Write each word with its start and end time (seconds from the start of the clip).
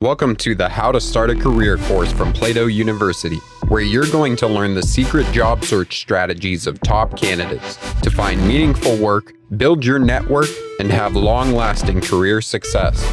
Welcome 0.00 0.36
to 0.36 0.54
the 0.54 0.68
How 0.68 0.92
to 0.92 1.00
Start 1.00 1.28
a 1.28 1.34
Career 1.34 1.76
course 1.76 2.12
from 2.12 2.32
Plato 2.32 2.66
University, 2.66 3.38
where 3.66 3.80
you're 3.80 4.06
going 4.06 4.36
to 4.36 4.46
learn 4.46 4.74
the 4.74 4.82
secret 4.84 5.26
job 5.32 5.64
search 5.64 5.98
strategies 5.98 6.68
of 6.68 6.80
top 6.82 7.16
candidates 7.16 7.78
to 8.02 8.08
find 8.08 8.40
meaningful 8.46 8.96
work, 8.98 9.34
build 9.56 9.84
your 9.84 9.98
network, 9.98 10.46
and 10.78 10.88
have 10.92 11.16
long 11.16 11.50
lasting 11.50 12.00
career 12.00 12.40
success. 12.40 13.04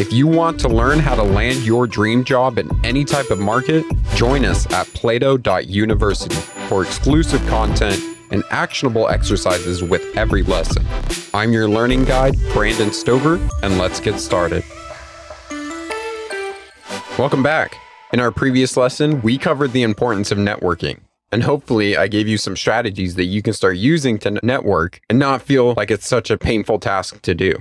If 0.00 0.12
you 0.12 0.26
want 0.26 0.58
to 0.62 0.68
learn 0.68 0.98
how 0.98 1.14
to 1.14 1.22
land 1.22 1.64
your 1.64 1.86
dream 1.86 2.24
job 2.24 2.58
in 2.58 2.68
any 2.84 3.04
type 3.04 3.30
of 3.30 3.38
market, 3.38 3.84
join 4.16 4.44
us 4.44 4.68
at 4.72 4.88
plato.university 4.94 6.34
for 6.68 6.82
exclusive 6.82 7.46
content 7.46 8.02
and 8.32 8.42
actionable 8.50 9.08
exercises 9.08 9.80
with 9.80 10.02
every 10.16 10.42
lesson. 10.42 10.84
I'm 11.32 11.52
your 11.52 11.68
learning 11.68 12.04
guide, 12.04 12.36
Brandon 12.52 12.92
Stover, 12.92 13.38
and 13.62 13.78
let's 13.78 14.00
get 14.00 14.18
started. 14.18 14.64
Welcome 17.18 17.42
back. 17.42 17.78
In 18.12 18.20
our 18.20 18.30
previous 18.30 18.76
lesson, 18.76 19.22
we 19.22 19.38
covered 19.38 19.72
the 19.72 19.82
importance 19.82 20.30
of 20.30 20.36
networking. 20.36 21.00
And 21.32 21.42
hopefully, 21.42 21.96
I 21.96 22.08
gave 22.08 22.28
you 22.28 22.36
some 22.36 22.56
strategies 22.56 23.14
that 23.14 23.24
you 23.24 23.40
can 23.40 23.54
start 23.54 23.78
using 23.78 24.18
to 24.18 24.38
network 24.42 25.00
and 25.08 25.18
not 25.18 25.40
feel 25.40 25.72
like 25.78 25.90
it's 25.90 26.06
such 26.06 26.30
a 26.30 26.36
painful 26.36 26.78
task 26.78 27.22
to 27.22 27.34
do. 27.34 27.54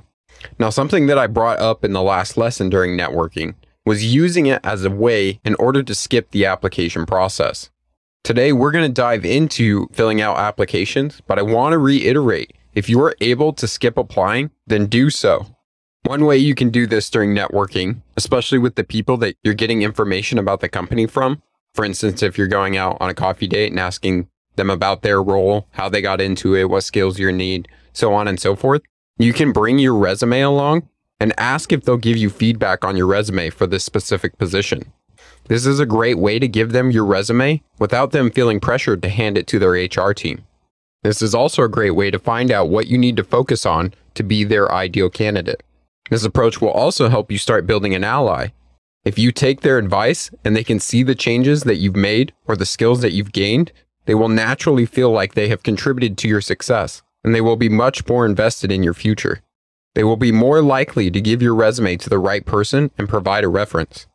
Now, 0.60 0.72
something 0.72 1.08
that 1.08 1.18
I 1.18 1.28
brought 1.28 1.60
up 1.60 1.86
in 1.86 1.94
the 1.94 2.02
last 2.02 2.36
lesson 2.36 2.70
during 2.70 2.98
networking 2.98 3.56
was 3.86 4.14
using 4.14 4.46
it 4.46 4.60
as 4.62 4.84
a 4.84 4.90
way 4.90 5.40
in 5.46 5.56
order 5.56 5.84
to 5.84 5.96
skip 5.96 6.32
the 6.32 6.46
application 6.46 7.06
process. 7.06 7.70
Today, 8.26 8.52
we're 8.52 8.72
going 8.72 8.88
to 8.88 8.94
dive 8.94 9.24
into 9.24 9.88
filling 9.94 10.20
out 10.20 10.38
applications, 10.38 11.22
but 11.28 11.40
I 11.40 11.44
want 11.44 11.72
to 11.72 11.78
reiterate 11.78 12.52
if 12.74 12.90
you 12.90 13.02
are 13.02 13.16
able 13.22 13.54
to 13.54 13.70
skip 13.70 13.98
applying, 13.98 14.52
then 14.68 14.88
do 14.88 15.10
so. 15.10 15.55
One 16.06 16.26
way 16.26 16.38
you 16.38 16.54
can 16.54 16.70
do 16.70 16.86
this 16.86 17.10
during 17.10 17.34
networking, 17.34 18.02
especially 18.16 18.60
with 18.60 18.76
the 18.76 18.84
people 18.84 19.18
that 19.18 19.38
you're 19.44 19.56
getting 19.56 19.82
information 19.82 20.38
about 20.38 20.60
the 20.60 20.70
company 20.70 21.08
from, 21.08 21.42
for 21.74 21.84
instance, 21.84 22.22
if 22.22 22.38
you're 22.38 22.46
going 22.46 22.78
out 22.78 22.98
on 23.00 23.10
a 23.10 23.16
coffee 23.16 23.48
date 23.48 23.72
and 23.72 23.80
asking 23.80 24.28
them 24.56 24.70
about 24.70 25.02
their 25.02 25.22
role, 25.22 25.68
how 25.72 25.90
they 25.90 26.04
got 26.04 26.22
into 26.22 26.56
it, 26.56 26.70
what 26.70 26.84
skills 26.84 27.18
you 27.18 27.32
need, 27.32 27.68
so 27.92 28.14
on 28.14 28.28
and 28.28 28.40
so 28.40 28.56
forth, 28.56 28.84
you 29.18 29.34
can 29.34 29.52
bring 29.52 29.80
your 29.80 29.96
resume 29.96 30.42
along 30.42 30.88
and 31.20 31.34
ask 31.40 31.74
if 31.74 31.84
they'll 31.84 31.98
give 31.98 32.18
you 32.18 32.30
feedback 32.30 32.86
on 32.86 32.96
your 32.96 33.08
resume 33.08 33.50
for 33.50 33.66
this 33.66 33.84
specific 33.84 34.38
position. 34.38 34.94
This 35.48 35.66
is 35.66 35.80
a 35.80 35.88
great 35.88 36.20
way 36.20 36.38
to 36.38 36.48
give 36.48 36.72
them 36.72 36.92
your 36.92 37.06
resume 37.06 37.64
without 37.80 38.12
them 38.12 38.30
feeling 38.30 38.60
pressured 38.60 39.02
to 39.02 39.10
hand 39.10 39.40
it 39.40 39.48
to 39.48 39.58
their 39.58 39.72
HR 39.72 40.14
team. 40.14 40.46
This 41.02 41.24
is 41.24 41.34
also 41.34 41.64
a 41.64 41.68
great 41.68 41.96
way 41.96 42.12
to 42.12 42.20
find 42.20 42.52
out 42.52 42.70
what 42.70 42.86
you 42.86 42.98
need 43.00 43.18
to 43.18 43.24
focus 43.24 43.66
on 43.66 43.96
to 44.14 44.22
be 44.22 44.44
their 44.44 44.72
ideal 44.72 45.10
candidate. 45.10 45.64
This 46.10 46.24
approach 46.24 46.62
will 46.62 46.70
also 46.70 47.10
help 47.10 47.32
you 47.32 47.38
start 47.38 47.66
building 47.66 47.96
an 47.96 48.04
ally. 48.04 48.50
If 49.04 49.20
you 49.20 49.32
take 49.32 49.62
their 49.62 49.78
advice 49.78 50.32
and 50.44 50.56
they 50.56 50.64
can 50.64 50.80
see 50.80 51.04
the 51.04 51.16
changes 51.16 51.64
that 51.64 51.78
you've 51.78 51.96
made 51.96 52.34
or 52.48 52.56
the 52.56 52.66
skills 52.66 53.02
that 53.02 53.14
you've 53.14 53.32
gained, 53.32 53.72
they 54.06 54.16
will 54.16 54.30
naturally 54.30 54.86
feel 54.86 55.12
like 55.12 55.34
they 55.34 55.48
have 55.48 55.64
contributed 55.64 56.18
to 56.20 56.28
your 56.28 56.42
success 56.42 57.02
and 57.24 57.34
they 57.34 57.42
will 57.42 57.56
be 57.56 57.70
much 57.70 58.08
more 58.08 58.26
invested 58.26 58.72
in 58.72 58.84
your 58.84 58.94
future. 58.94 59.42
They 59.96 60.04
will 60.04 60.18
be 60.18 60.32
more 60.32 60.62
likely 60.62 61.10
to 61.10 61.22
give 61.22 61.42
your 61.42 61.56
resume 61.56 61.98
to 61.98 62.10
the 62.10 62.20
right 62.20 62.46
person 62.46 62.92
and 62.98 63.10
provide 63.10 63.44
a 63.44 63.48
reference. 63.48 64.08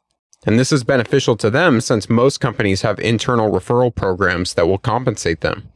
And 0.47 0.59
this 0.59 0.73
is 0.73 0.85
beneficial 0.85 1.37
to 1.37 1.51
them 1.51 1.81
since 1.81 2.09
most 2.09 2.39
companies 2.39 2.83
have 2.83 2.99
internal 3.01 3.51
referral 3.51 3.95
programs 3.95 4.55
that 4.55 4.67
will 4.67 4.79
compensate 4.79 5.41
them. 5.41 5.71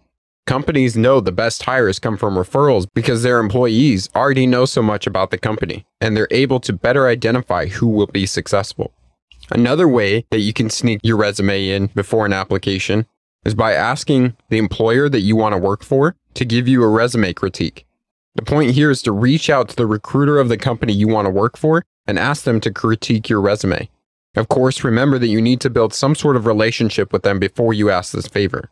Companies 0.47 0.95
know 0.95 1.21
the 1.21 1.33
best 1.33 1.63
hires 1.63 1.99
come 1.99 2.19
from 2.19 2.35
referrals 2.35 2.87
because 2.93 3.23
their 3.23 3.39
employees 3.39 4.11
already 4.15 4.47
know 4.47 4.67
so 4.67 4.83
much 4.83 5.07
about 5.07 5.31
the 5.31 5.39
company 5.39 5.87
and 6.03 6.15
they're 6.15 6.29
able 6.31 6.61
to 6.61 6.73
better 6.75 7.09
identify 7.09 7.67
who 7.67 7.89
will 7.89 8.09
be 8.09 8.27
successful. 8.27 8.93
Another 9.51 9.89
way 9.89 10.27
that 10.31 10.41
you 10.41 10.53
can 10.53 10.69
sneak 10.69 11.01
your 11.03 11.17
resume 11.17 11.69
in 11.69 11.87
before 11.89 12.27
an 12.27 12.35
application 12.35 13.07
is 13.47 13.55
by 13.55 13.73
asking 13.73 14.37
the 14.51 14.59
employer 14.59 15.09
that 15.09 15.21
you 15.21 15.35
want 15.35 15.55
to 15.55 15.59
work 15.59 15.83
for 15.83 16.15
to 16.35 16.45
give 16.45 16.69
you 16.69 16.83
a 16.83 16.89
resume 16.89 17.33
critique. 17.33 17.87
The 18.35 18.43
point 18.43 18.73
here 18.73 18.91
is 18.91 19.01
to 19.03 19.13
reach 19.13 19.49
out 19.49 19.71
to 19.71 19.77
the 19.77 19.87
recruiter 19.87 20.39
of 20.39 20.51
the 20.51 20.59
company 20.59 20.93
you 20.93 21.09
want 21.09 21.25
to 21.25 21.31
work 21.31 21.57
for 21.57 21.85
and 22.07 22.19
ask 22.19 22.45
them 22.45 22.61
to 22.61 22.71
critique 22.71 23.31
your 23.31 23.41
resume. 23.41 23.89
Of 24.37 24.49
course, 24.49 24.85
remember 24.85 25.19
that 25.19 25.29
you 25.29 25.41
need 25.41 25.61
to 25.63 25.71
build 25.71 25.95
some 25.95 26.15
sort 26.15 26.37
of 26.37 26.45
relationship 26.45 27.15
with 27.15 27.23
them 27.23 27.39
before 27.39 27.73
you 27.73 27.89
ask 27.89 28.13
this 28.13 28.27
favor. 28.27 28.71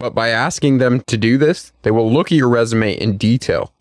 But 0.00 0.14
by 0.14 0.30
asking 0.30 0.78
them 0.78 1.02
to 1.08 1.18
do 1.18 1.36
this, 1.36 1.72
they 1.82 1.90
will 1.90 2.10
look 2.10 2.32
at 2.32 2.38
your 2.38 2.48
resume 2.48 2.94
in 2.94 3.18
detail. 3.18 3.74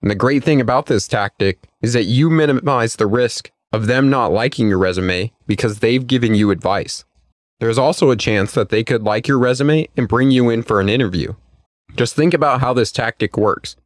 And 0.00 0.10
the 0.10 0.14
great 0.14 0.42
thing 0.42 0.58
about 0.58 0.86
this 0.86 1.06
tactic 1.06 1.68
is 1.82 1.92
that 1.92 2.04
you 2.04 2.30
minimize 2.30 2.96
the 2.96 3.06
risk 3.06 3.50
of 3.72 3.86
them 3.86 4.08
not 4.08 4.32
liking 4.32 4.68
your 4.68 4.78
resume 4.78 5.32
because 5.46 5.80
they've 5.80 6.06
given 6.06 6.34
you 6.34 6.50
advice. 6.50 7.04
There's 7.60 7.76
also 7.76 8.10
a 8.10 8.16
chance 8.16 8.52
that 8.52 8.70
they 8.70 8.84
could 8.84 9.02
like 9.02 9.28
your 9.28 9.38
resume 9.38 9.86
and 9.98 10.08
bring 10.08 10.30
you 10.30 10.48
in 10.48 10.62
for 10.62 10.80
an 10.80 10.88
interview. 10.88 11.34
Just 11.94 12.16
think 12.16 12.32
about 12.32 12.60
how 12.60 12.72
this 12.72 12.90
tactic 12.90 13.36
works. 13.36 13.76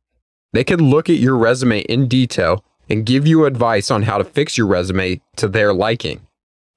They 0.53 0.63
could 0.63 0.81
look 0.81 1.11
at 1.11 1.17
your 1.17 1.37
resume 1.37 1.81
in 1.81 2.07
detail 2.07 2.65
and 2.89 3.07
give 3.07 3.27
you 3.27 3.47
advice 3.47 3.91
on 3.91 4.03
how 4.03 4.19
to 4.19 4.25
fix 4.25 4.57
your 4.57 4.69
resume 4.69 5.21
to 5.37 5.49
their 5.49 5.73
liking. 5.73 6.21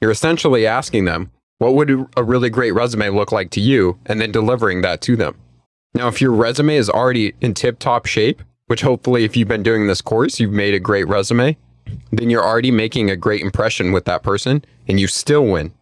You're 0.01 0.11
essentially 0.11 0.65
asking 0.65 1.05
them, 1.05 1.31
what 1.59 1.75
would 1.75 2.07
a 2.17 2.23
really 2.23 2.49
great 2.49 2.73
resume 2.73 3.09
look 3.09 3.31
like 3.31 3.49
to 3.51 3.61
you? 3.61 3.97
And 4.05 4.19
then 4.19 4.31
delivering 4.31 4.81
that 4.81 5.01
to 5.01 5.15
them. 5.15 5.35
Now, 5.93 6.07
if 6.07 6.19
your 6.19 6.31
resume 6.31 6.75
is 6.75 6.89
already 6.89 7.35
in 7.41 7.53
tip 7.53 7.79
top 7.79 8.05
shape, 8.05 8.41
which 8.67 8.81
hopefully, 8.81 9.23
if 9.23 9.37
you've 9.37 9.47
been 9.47 9.63
doing 9.63 9.87
this 9.87 10.01
course, 10.01 10.39
you've 10.39 10.51
made 10.51 10.73
a 10.73 10.79
great 10.79 11.07
resume, 11.07 11.57
then 12.11 12.29
you're 12.29 12.45
already 12.45 12.71
making 12.71 13.09
a 13.09 13.15
great 13.15 13.41
impression 13.41 13.91
with 13.91 14.05
that 14.05 14.23
person 14.23 14.63
and 14.87 14.99
you 14.99 15.07
still 15.07 15.45
win. 15.45 15.73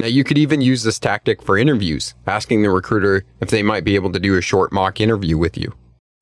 Now, 0.00 0.06
you 0.06 0.22
could 0.22 0.38
even 0.38 0.60
use 0.60 0.84
this 0.84 0.98
tactic 0.98 1.42
for 1.42 1.58
interviews, 1.58 2.14
asking 2.26 2.62
the 2.62 2.70
recruiter 2.70 3.24
if 3.40 3.50
they 3.50 3.62
might 3.62 3.84
be 3.84 3.96
able 3.96 4.12
to 4.12 4.20
do 4.20 4.36
a 4.36 4.42
short 4.42 4.72
mock 4.72 5.00
interview 5.00 5.36
with 5.36 5.58
you. 5.58 5.74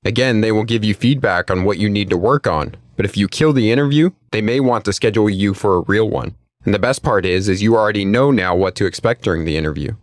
Again, 0.05 0.41
they 0.41 0.51
will 0.51 0.65
give 0.65 0.85
you 0.85 0.95
feedback 0.95 1.51
on 1.51 1.65
what 1.65 1.79
you 1.79 1.91
need 1.91 2.09
to 2.11 2.17
work 2.17 2.47
on, 2.47 2.75
but 2.97 3.05
if 3.05 3.17
you 3.17 3.29
kill 3.29 3.53
the 3.53 3.71
interview, 3.71 4.11
they 4.31 4.41
may 4.41 4.61
want 4.61 4.85
to 4.87 4.93
schedule 4.93 5.29
you 5.29 5.53
for 5.53 5.77
a 5.77 5.83
real 5.83 6.09
one. 6.09 6.35
And 6.67 6.75
the 6.75 6.81
best 6.81 7.05
part 7.05 7.25
is, 7.25 7.49
is 7.49 7.63
you 7.63 7.77
already 7.77 8.05
know 8.05 8.33
now 8.33 8.55
what 8.55 8.75
to 8.75 8.87
expect 8.87 9.23
during 9.23 9.45
the 9.45 9.57
interview. 9.57 9.95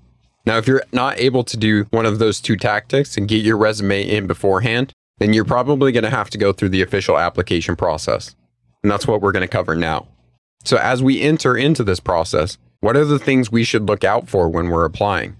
Now, 0.46 0.57
if 0.57 0.66
you're 0.66 0.84
not 0.94 1.19
able 1.19 1.44
to 1.44 1.57
do 1.57 1.84
one 1.91 2.06
of 2.06 2.19
those 2.19 2.40
two 2.40 2.56
tactics 2.56 3.18
and 3.18 3.28
get 3.28 3.46
your 3.46 3.57
resume 3.57 4.01
in 4.01 4.28
beforehand, 4.28 4.94
then 5.19 5.34
you're 5.34 5.46
probably 5.46 5.91
going 5.91 6.06
to 6.06 6.09
have 6.09 6.29
to 6.31 6.38
go 6.38 6.53
through 6.53 6.69
the 6.69 6.81
official 6.81 7.18
application 7.18 7.75
process. 7.75 8.34
And 8.81 8.90
that's 8.90 9.06
what 9.06 9.22
we're 9.22 9.34
going 9.34 9.41
to 9.41 9.47
cover 9.47 9.75
now. 9.75 10.07
So, 10.63 10.78
as 10.78 11.03
we 11.03 11.22
enter 11.22 11.57
into 11.57 11.84
this 11.84 12.00
process, 12.00 12.57
what 12.80 12.95
are 12.95 13.06
the 13.06 13.19
things 13.19 13.51
we 13.51 13.66
should 13.66 13.88
look 13.88 14.06
out 14.06 14.30
for 14.30 14.47
when 14.47 14.69
we're 14.69 14.85
applying? 14.85 15.35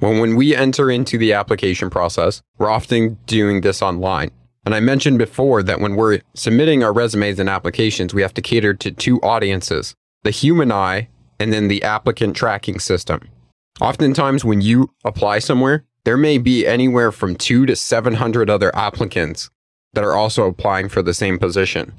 Well, 0.00 0.20
when 0.20 0.36
we 0.36 0.54
enter 0.54 0.90
into 0.90 1.18
the 1.18 1.32
application 1.32 1.90
process, 1.90 2.42
we're 2.58 2.70
often 2.70 3.18
doing 3.26 3.60
this 3.60 3.82
online. 3.82 4.30
And 4.64 4.74
I 4.74 4.80
mentioned 4.80 5.18
before 5.18 5.62
that 5.64 5.80
when 5.80 5.96
we're 5.96 6.20
submitting 6.34 6.84
our 6.84 6.92
resumes 6.92 7.38
and 7.38 7.48
applications, 7.48 8.14
we 8.14 8.22
have 8.22 8.34
to 8.34 8.42
cater 8.42 8.74
to 8.74 8.90
two 8.90 9.20
audiences 9.20 9.94
the 10.22 10.30
human 10.30 10.70
eye, 10.70 11.08
and 11.38 11.52
then 11.52 11.68
the 11.68 11.82
applicant 11.82 12.36
tracking 12.36 12.78
system. 12.78 13.28
Oftentimes, 13.80 14.44
when 14.44 14.60
you 14.60 14.90
apply 15.04 15.38
somewhere, 15.38 15.84
there 16.04 16.16
may 16.16 16.38
be 16.38 16.66
anywhere 16.66 17.12
from 17.12 17.34
two 17.34 17.66
to 17.66 17.76
700 17.76 18.50
other 18.50 18.74
applicants 18.76 19.50
that 19.94 20.04
are 20.04 20.14
also 20.14 20.46
applying 20.46 20.88
for 20.88 21.02
the 21.02 21.14
same 21.14 21.38
position. 21.38 21.92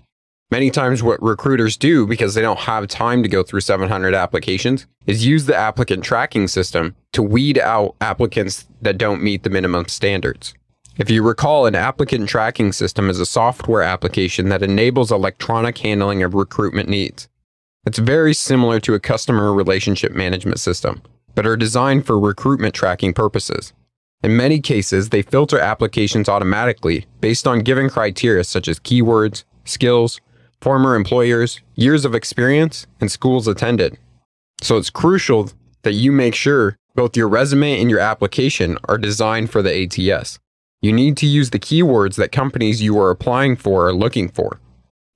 Many 0.52 0.70
times, 0.70 1.02
what 1.02 1.22
recruiters 1.24 1.78
do 1.78 2.06
because 2.06 2.34
they 2.34 2.42
don't 2.42 2.59
have 2.59 2.88
time 2.88 3.24
to 3.24 3.30
go 3.30 3.42
through 3.42 3.62
700 3.62 4.14
applications 4.14 4.86
is 5.08 5.26
use 5.26 5.46
the 5.46 5.56
applicant 5.56 6.03
tracking 6.03 6.48
system 6.48 6.96
to 7.14 7.24
weed 7.24 7.58
out 7.58 7.96
applicants 8.02 8.68
that 8.82 8.98
don't 8.98 9.24
meet 9.24 9.44
the 9.44 9.50
minimum 9.50 9.88
standards. 9.88 10.53
If 10.98 11.09
you 11.09 11.24
recall, 11.24 11.66
an 11.68 11.76
applicant 11.76 12.28
tracking 12.28 12.74
system 12.74 13.09
is 13.09 13.20
a 13.20 13.26
software 13.26 13.82
application 13.82 14.50
that 14.50 14.62
enables 14.62 15.12
electronic 15.12 15.78
handling 15.78 16.22
of 16.22 16.34
recruitment 16.34 16.90
needs. 16.90 17.30
It's 17.84 17.97
very 17.97 18.36
similar 18.36 18.80
to 18.81 18.94
a 18.94 19.00
customer 19.00 19.52
relationship 19.52 20.12
management 20.12 20.59
system, 20.59 21.02
but 21.34 21.47
are 21.47 21.58
designed 21.58 22.06
for 22.06 22.20
recruitment 22.20 22.76
tracking 22.76 23.11
purposes. 23.11 23.73
In 24.23 24.38
many 24.38 24.59
cases, 24.59 25.09
they 25.09 25.23
filter 25.23 25.58
applications 25.58 26.29
automatically 26.29 27.08
based 27.22 27.47
on 27.47 27.61
given 27.61 27.90
criteria 27.90 28.44
such 28.44 28.67
as 28.67 28.79
keywords, 28.79 29.46
skills, 29.66 30.22
former 30.61 30.94
employers, 30.94 31.59
years 31.73 32.06
of 32.06 32.14
experience, 32.14 32.85
and 33.00 33.11
schools 33.11 33.47
attended. 33.47 33.97
So 34.61 34.78
it's 34.78 34.91
crucial 34.91 35.50
that 35.82 35.94
you 35.94 36.11
make 36.11 36.35
sure 36.35 36.78
both 36.94 37.17
your 37.17 37.28
resume 37.28 37.82
and 37.82 37.90
your 37.90 38.00
application 38.00 38.78
are 38.88 39.00
designed 39.00 39.50
for 39.50 39.64
the 39.64 40.11
ATS. 40.11 40.38
You 40.84 40.94
need 40.94 41.17
to 41.17 41.26
use 41.26 41.50
the 41.50 41.58
keywords 41.58 42.16
that 42.17 42.32
companies 42.32 42.84
you 42.84 43.00
are 43.00 43.09
applying 43.09 43.56
for 43.56 43.88
are 43.88 43.94
looking 43.94 44.29
for. 44.29 44.59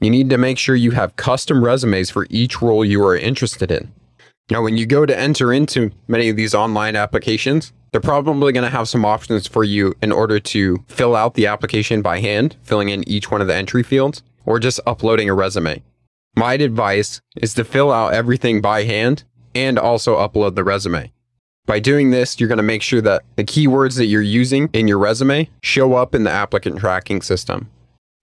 You 0.01 0.09
need 0.09 0.29
to 0.29 0.37
make 0.37 0.57
sure 0.57 0.75
you 0.75 0.91
have 0.91 1.15
custom 1.15 1.63
resumes 1.63 2.09
for 2.09 2.27
each 2.29 2.61
role 2.61 2.83
you 2.83 3.03
are 3.05 3.15
interested 3.15 3.71
in. 3.71 3.93
Now, 4.51 4.61
when 4.61 4.77
you 4.77 4.85
go 4.85 5.05
to 5.05 5.17
enter 5.17 5.51
into 5.51 5.91
many 6.07 6.29
of 6.29 6.35
these 6.35 6.53
online 6.53 6.95
applications, 6.95 7.71
they're 7.91 8.01
probably 8.01 8.51
going 8.51 8.65
to 8.65 8.69
have 8.69 8.89
some 8.89 9.05
options 9.05 9.47
for 9.47 9.63
you 9.63 9.95
in 10.01 10.11
order 10.11 10.39
to 10.39 10.83
fill 10.87 11.15
out 11.15 11.33
the 11.33 11.47
application 11.47 12.01
by 12.01 12.19
hand, 12.19 12.57
filling 12.61 12.89
in 12.89 13.07
each 13.07 13.31
one 13.31 13.41
of 13.41 13.47
the 13.47 13.55
entry 13.55 13.83
fields, 13.83 14.21
or 14.45 14.59
just 14.59 14.79
uploading 14.85 15.29
a 15.29 15.33
resume. 15.33 15.81
My 16.35 16.53
advice 16.55 17.21
is 17.37 17.53
to 17.53 17.63
fill 17.63 17.91
out 17.91 18.13
everything 18.13 18.59
by 18.59 18.83
hand 18.83 19.23
and 19.55 19.79
also 19.79 20.17
upload 20.17 20.55
the 20.55 20.65
resume. 20.65 21.13
By 21.65 21.79
doing 21.79 22.11
this, 22.11 22.39
you're 22.39 22.49
going 22.49 22.57
to 22.57 22.63
make 22.63 22.83
sure 22.83 23.01
that 23.01 23.23
the 23.37 23.43
keywords 23.45 23.97
that 23.97 24.05
you're 24.05 24.21
using 24.21 24.69
in 24.73 24.87
your 24.87 24.99
resume 24.99 25.49
show 25.61 25.93
up 25.93 26.13
in 26.13 26.23
the 26.23 26.31
applicant 26.31 26.79
tracking 26.79 27.21
system. 27.21 27.71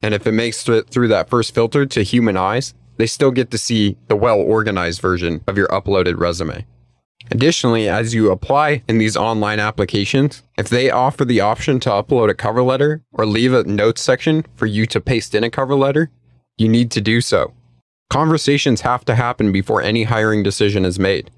And 0.02 0.14
if 0.14 0.26
it 0.26 0.32
makes 0.32 0.68
it 0.68 0.90
through 0.90 1.08
that 1.08 1.30
first 1.30 1.54
filter 1.54 1.86
to 1.86 2.02
human 2.02 2.36
eyes, 2.36 2.74
they 2.96 3.06
still 3.06 3.30
get 3.30 3.50
to 3.50 3.58
see 3.58 3.96
the 4.08 4.16
well 4.16 4.40
organized 4.40 5.00
version 5.00 5.42
of 5.46 5.56
your 5.56 5.68
uploaded 5.68 6.18
resume. 6.18 6.66
Additionally, 7.30 7.88
as 7.88 8.14
you 8.14 8.30
apply 8.30 8.82
in 8.88 8.98
these 8.98 9.16
online 9.16 9.60
applications, 9.60 10.42
if 10.58 10.68
they 10.68 10.90
offer 10.90 11.24
the 11.24 11.40
option 11.40 11.80
to 11.80 11.88
upload 11.88 12.28
a 12.28 12.34
cover 12.34 12.62
letter 12.62 13.02
or 13.12 13.24
leave 13.24 13.54
a 13.54 13.62
notes 13.64 14.02
section 14.02 14.44
for 14.56 14.66
you 14.66 14.86
to 14.86 15.00
paste 15.00 15.34
in 15.34 15.44
a 15.44 15.50
cover 15.50 15.74
letter, 15.74 16.10
you 16.58 16.68
need 16.68 16.90
to 16.90 17.00
do 17.00 17.20
so. 17.20 17.54
Conversations 18.10 18.82
have 18.82 19.04
to 19.06 19.14
happen 19.14 19.52
before 19.52 19.80
any 19.80 20.02
hiring 20.04 20.42
decision 20.42 20.84
is 20.84 20.98
made, 20.98 21.30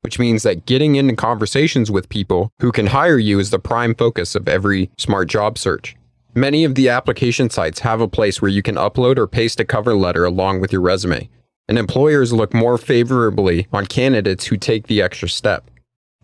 which 0.00 0.18
means 0.18 0.44
that 0.44 0.64
getting 0.64 0.94
into 0.94 1.14
conversations 1.14 1.90
with 1.90 2.08
people 2.08 2.50
who 2.60 2.72
can 2.72 2.86
hire 2.86 3.18
you 3.18 3.38
is 3.38 3.50
the 3.50 3.58
prime 3.58 3.94
focus 3.94 4.34
of 4.34 4.48
every 4.48 4.90
smart 4.96 5.28
job 5.28 5.58
search. 5.58 5.96
Many 6.34 6.64
of 6.64 6.76
the 6.76 6.88
application 6.88 7.50
sites 7.50 7.80
have 7.80 8.00
a 8.00 8.08
place 8.08 8.40
where 8.40 8.50
you 8.50 8.62
can 8.62 8.76
upload 8.76 9.18
or 9.18 9.26
paste 9.26 9.60
a 9.60 9.66
cover 9.66 9.94
letter 9.94 10.24
along 10.24 10.60
with 10.60 10.72
your 10.72 10.80
resume, 10.80 11.28
and 11.68 11.78
employers 11.78 12.32
look 12.32 12.54
more 12.54 12.78
favorably 12.78 13.66
on 13.70 13.84
candidates 13.84 14.46
who 14.46 14.56
take 14.56 14.86
the 14.86 15.02
extra 15.02 15.28
step. 15.28 15.70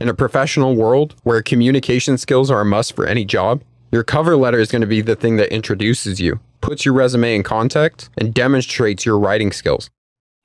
In 0.00 0.08
a 0.08 0.14
professional 0.14 0.76
world 0.76 1.14
where 1.25 1.43
communication 1.43 2.16
skills 2.16 2.50
are 2.50 2.62
a 2.62 2.64
must 2.64 2.96
for 2.96 3.05
any 3.05 3.26
job, 3.26 3.62
your 3.93 4.02
cover 4.02 4.34
letter 4.34 4.58
is 4.58 4.70
going 4.72 4.81
to 4.81 4.87
be 4.87 5.02
the 5.02 5.14
thing 5.14 5.37
that 5.37 5.52
introduces 5.52 6.19
you, 6.19 6.40
puts 6.62 6.87
your 6.87 6.94
resume 6.94 7.34
in 7.34 7.43
context, 7.43 8.08
and 8.16 8.32
demonstrates 8.32 9.04
your 9.04 9.19
writing 9.19 9.52
skills. 9.52 9.90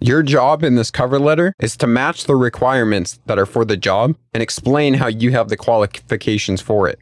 Your 0.01 0.23
job 0.23 0.63
in 0.63 0.75
this 0.75 0.91
cover 0.91 1.19
letter 1.19 1.53
is 1.59 1.77
to 1.77 1.87
match 1.87 2.25
the 2.25 2.35
requirements 2.35 3.21
that 3.27 3.39
are 3.39 3.45
for 3.45 3.63
the 3.63 3.77
job 3.77 4.17
and 4.33 4.43
explain 4.43 4.95
how 4.95 5.07
you 5.07 5.31
have 5.31 5.47
the 5.47 5.55
qualifications 5.55 6.59
for 6.59 6.89
it. 6.89 6.99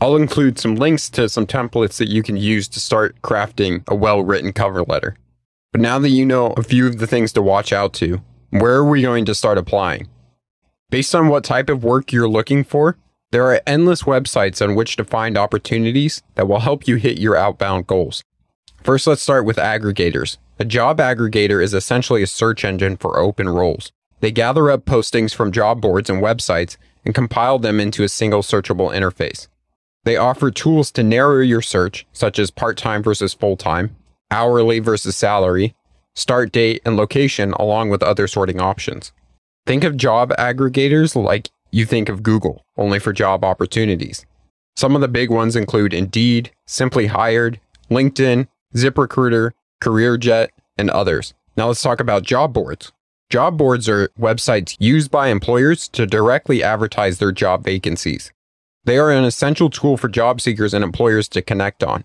I'll 0.00 0.16
include 0.16 0.58
some 0.58 0.74
links 0.74 1.08
to 1.10 1.28
some 1.28 1.46
templates 1.46 1.98
that 1.98 2.08
you 2.08 2.22
can 2.22 2.36
use 2.36 2.68
to 2.68 2.80
start 2.80 3.20
crafting 3.22 3.82
a 3.88 3.94
well 3.94 4.22
written 4.22 4.52
cover 4.52 4.82
letter. 4.82 5.16
But 5.72 5.80
now 5.80 5.98
that 5.98 6.10
you 6.10 6.26
know 6.26 6.48
a 6.52 6.62
few 6.62 6.86
of 6.86 6.98
the 6.98 7.06
things 7.06 7.32
to 7.32 7.42
watch 7.42 7.72
out 7.72 7.92
to, 7.94 8.20
where 8.50 8.74
are 8.74 8.88
we 8.88 9.02
going 9.02 9.24
to 9.24 9.34
start 9.34 9.58
applying? 9.58 10.08
Based 10.90 11.14
on 11.14 11.28
what 11.28 11.42
type 11.42 11.68
of 11.68 11.82
work 11.82 12.12
you're 12.12 12.28
looking 12.28 12.62
for, 12.62 12.96
there 13.32 13.44
are 13.50 13.60
endless 13.66 14.04
websites 14.04 14.62
on 14.62 14.76
which 14.76 14.96
to 14.96 15.04
find 15.04 15.36
opportunities 15.36 16.22
that 16.36 16.46
will 16.46 16.60
help 16.60 16.86
you 16.86 16.96
hit 16.96 17.18
your 17.18 17.36
outbound 17.36 17.88
goals. 17.88 18.22
First, 18.84 19.06
let's 19.06 19.22
start 19.22 19.44
with 19.44 19.56
aggregators. 19.56 20.36
A 20.60 20.64
job 20.64 20.98
aggregator 20.98 21.60
is 21.60 21.74
essentially 21.74 22.22
a 22.22 22.28
search 22.28 22.64
engine 22.64 22.96
for 22.96 23.18
open 23.18 23.48
roles. 23.48 23.90
They 24.20 24.30
gather 24.30 24.70
up 24.70 24.84
postings 24.84 25.34
from 25.34 25.50
job 25.50 25.80
boards 25.80 26.08
and 26.08 26.22
websites 26.22 26.76
and 27.04 27.12
compile 27.14 27.58
them 27.58 27.80
into 27.80 28.04
a 28.04 28.08
single 28.08 28.42
searchable 28.42 28.94
interface. 28.94 29.48
They 30.04 30.16
offer 30.16 30.50
tools 30.50 30.90
to 30.92 31.02
narrow 31.02 31.40
your 31.40 31.62
search, 31.62 32.06
such 32.12 32.38
as 32.38 32.50
part 32.50 32.76
time 32.76 33.02
versus 33.02 33.34
full 33.34 33.56
time, 33.56 33.96
hourly 34.30 34.78
versus 34.78 35.16
salary, 35.16 35.74
start 36.14 36.52
date, 36.52 36.82
and 36.84 36.96
location, 36.96 37.52
along 37.54 37.90
with 37.90 38.02
other 38.02 38.28
sorting 38.28 38.60
options. 38.60 39.12
Think 39.66 39.82
of 39.82 39.96
job 39.96 40.30
aggregators 40.38 41.16
like 41.16 41.50
you 41.70 41.86
think 41.86 42.08
of 42.08 42.22
Google, 42.22 42.64
only 42.76 42.98
for 42.98 43.12
job 43.12 43.44
opportunities. 43.44 44.26
Some 44.76 44.94
of 44.94 45.00
the 45.00 45.08
big 45.08 45.30
ones 45.30 45.56
include 45.56 45.94
Indeed, 45.94 46.50
Simply 46.66 47.06
Hired, 47.06 47.58
LinkedIn, 47.90 48.48
ZipRecruiter, 48.74 49.52
CareerJet, 49.82 50.48
and 50.76 50.90
others. 50.90 51.32
Now 51.56 51.68
let's 51.68 51.82
talk 51.82 52.00
about 52.00 52.24
job 52.24 52.52
boards. 52.52 52.92
Job 53.30 53.56
boards 53.56 53.88
are 53.88 54.08
websites 54.18 54.76
used 54.78 55.10
by 55.10 55.28
employers 55.28 55.88
to 55.88 56.06
directly 56.06 56.62
advertise 56.62 57.18
their 57.18 57.32
job 57.32 57.64
vacancies. 57.64 58.32
They 58.84 58.98
are 58.98 59.10
an 59.10 59.24
essential 59.24 59.70
tool 59.70 59.96
for 59.96 60.08
job 60.08 60.40
seekers 60.40 60.74
and 60.74 60.84
employers 60.84 61.28
to 61.28 61.42
connect 61.42 61.82
on. 61.82 62.04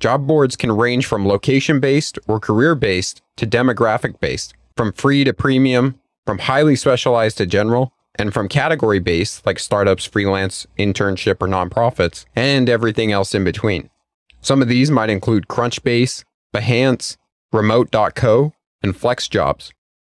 Job 0.00 0.26
boards 0.26 0.56
can 0.56 0.72
range 0.72 1.06
from 1.06 1.28
location 1.28 1.80
based 1.80 2.18
or 2.26 2.40
career 2.40 2.74
based 2.74 3.22
to 3.36 3.46
demographic 3.46 4.18
based, 4.20 4.54
from 4.76 4.92
free 4.92 5.24
to 5.24 5.32
premium, 5.32 6.00
from 6.26 6.38
highly 6.38 6.76
specialized 6.76 7.38
to 7.38 7.46
general, 7.46 7.92
and 8.16 8.32
from 8.32 8.48
category 8.48 8.98
based 8.98 9.44
like 9.44 9.58
startups, 9.58 10.04
freelance, 10.04 10.66
internship, 10.78 11.36
or 11.40 11.48
nonprofits, 11.48 12.24
and 12.34 12.70
everything 12.70 13.12
else 13.12 13.34
in 13.34 13.44
between. 13.44 13.90
Some 14.40 14.62
of 14.62 14.68
these 14.68 14.90
might 14.90 15.10
include 15.10 15.48
Crunchbase, 15.48 16.24
Behance, 16.54 17.16
Remote.co, 17.52 18.52
and 18.82 18.94
FlexJobs. 18.94 19.72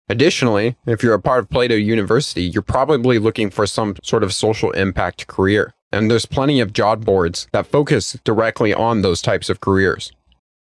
Additionally, 0.07 0.75
if 0.85 1.03
you're 1.03 1.13
a 1.13 1.21
part 1.21 1.39
of 1.39 1.49
Plato 1.49 1.75
University, 1.75 2.43
you're 2.43 2.63
probably 2.63 3.19
looking 3.19 3.49
for 3.49 3.67
some 3.67 3.95
sort 4.03 4.23
of 4.23 4.33
social 4.33 4.71
impact 4.71 5.27
career. 5.27 5.73
And 5.91 6.09
there's 6.09 6.25
plenty 6.25 6.59
of 6.59 6.73
job 6.73 7.03
boards 7.03 7.47
that 7.51 7.67
focus 7.67 8.17
directly 8.23 8.73
on 8.73 9.01
those 9.01 9.21
types 9.21 9.49
of 9.49 9.59
careers. 9.59 10.11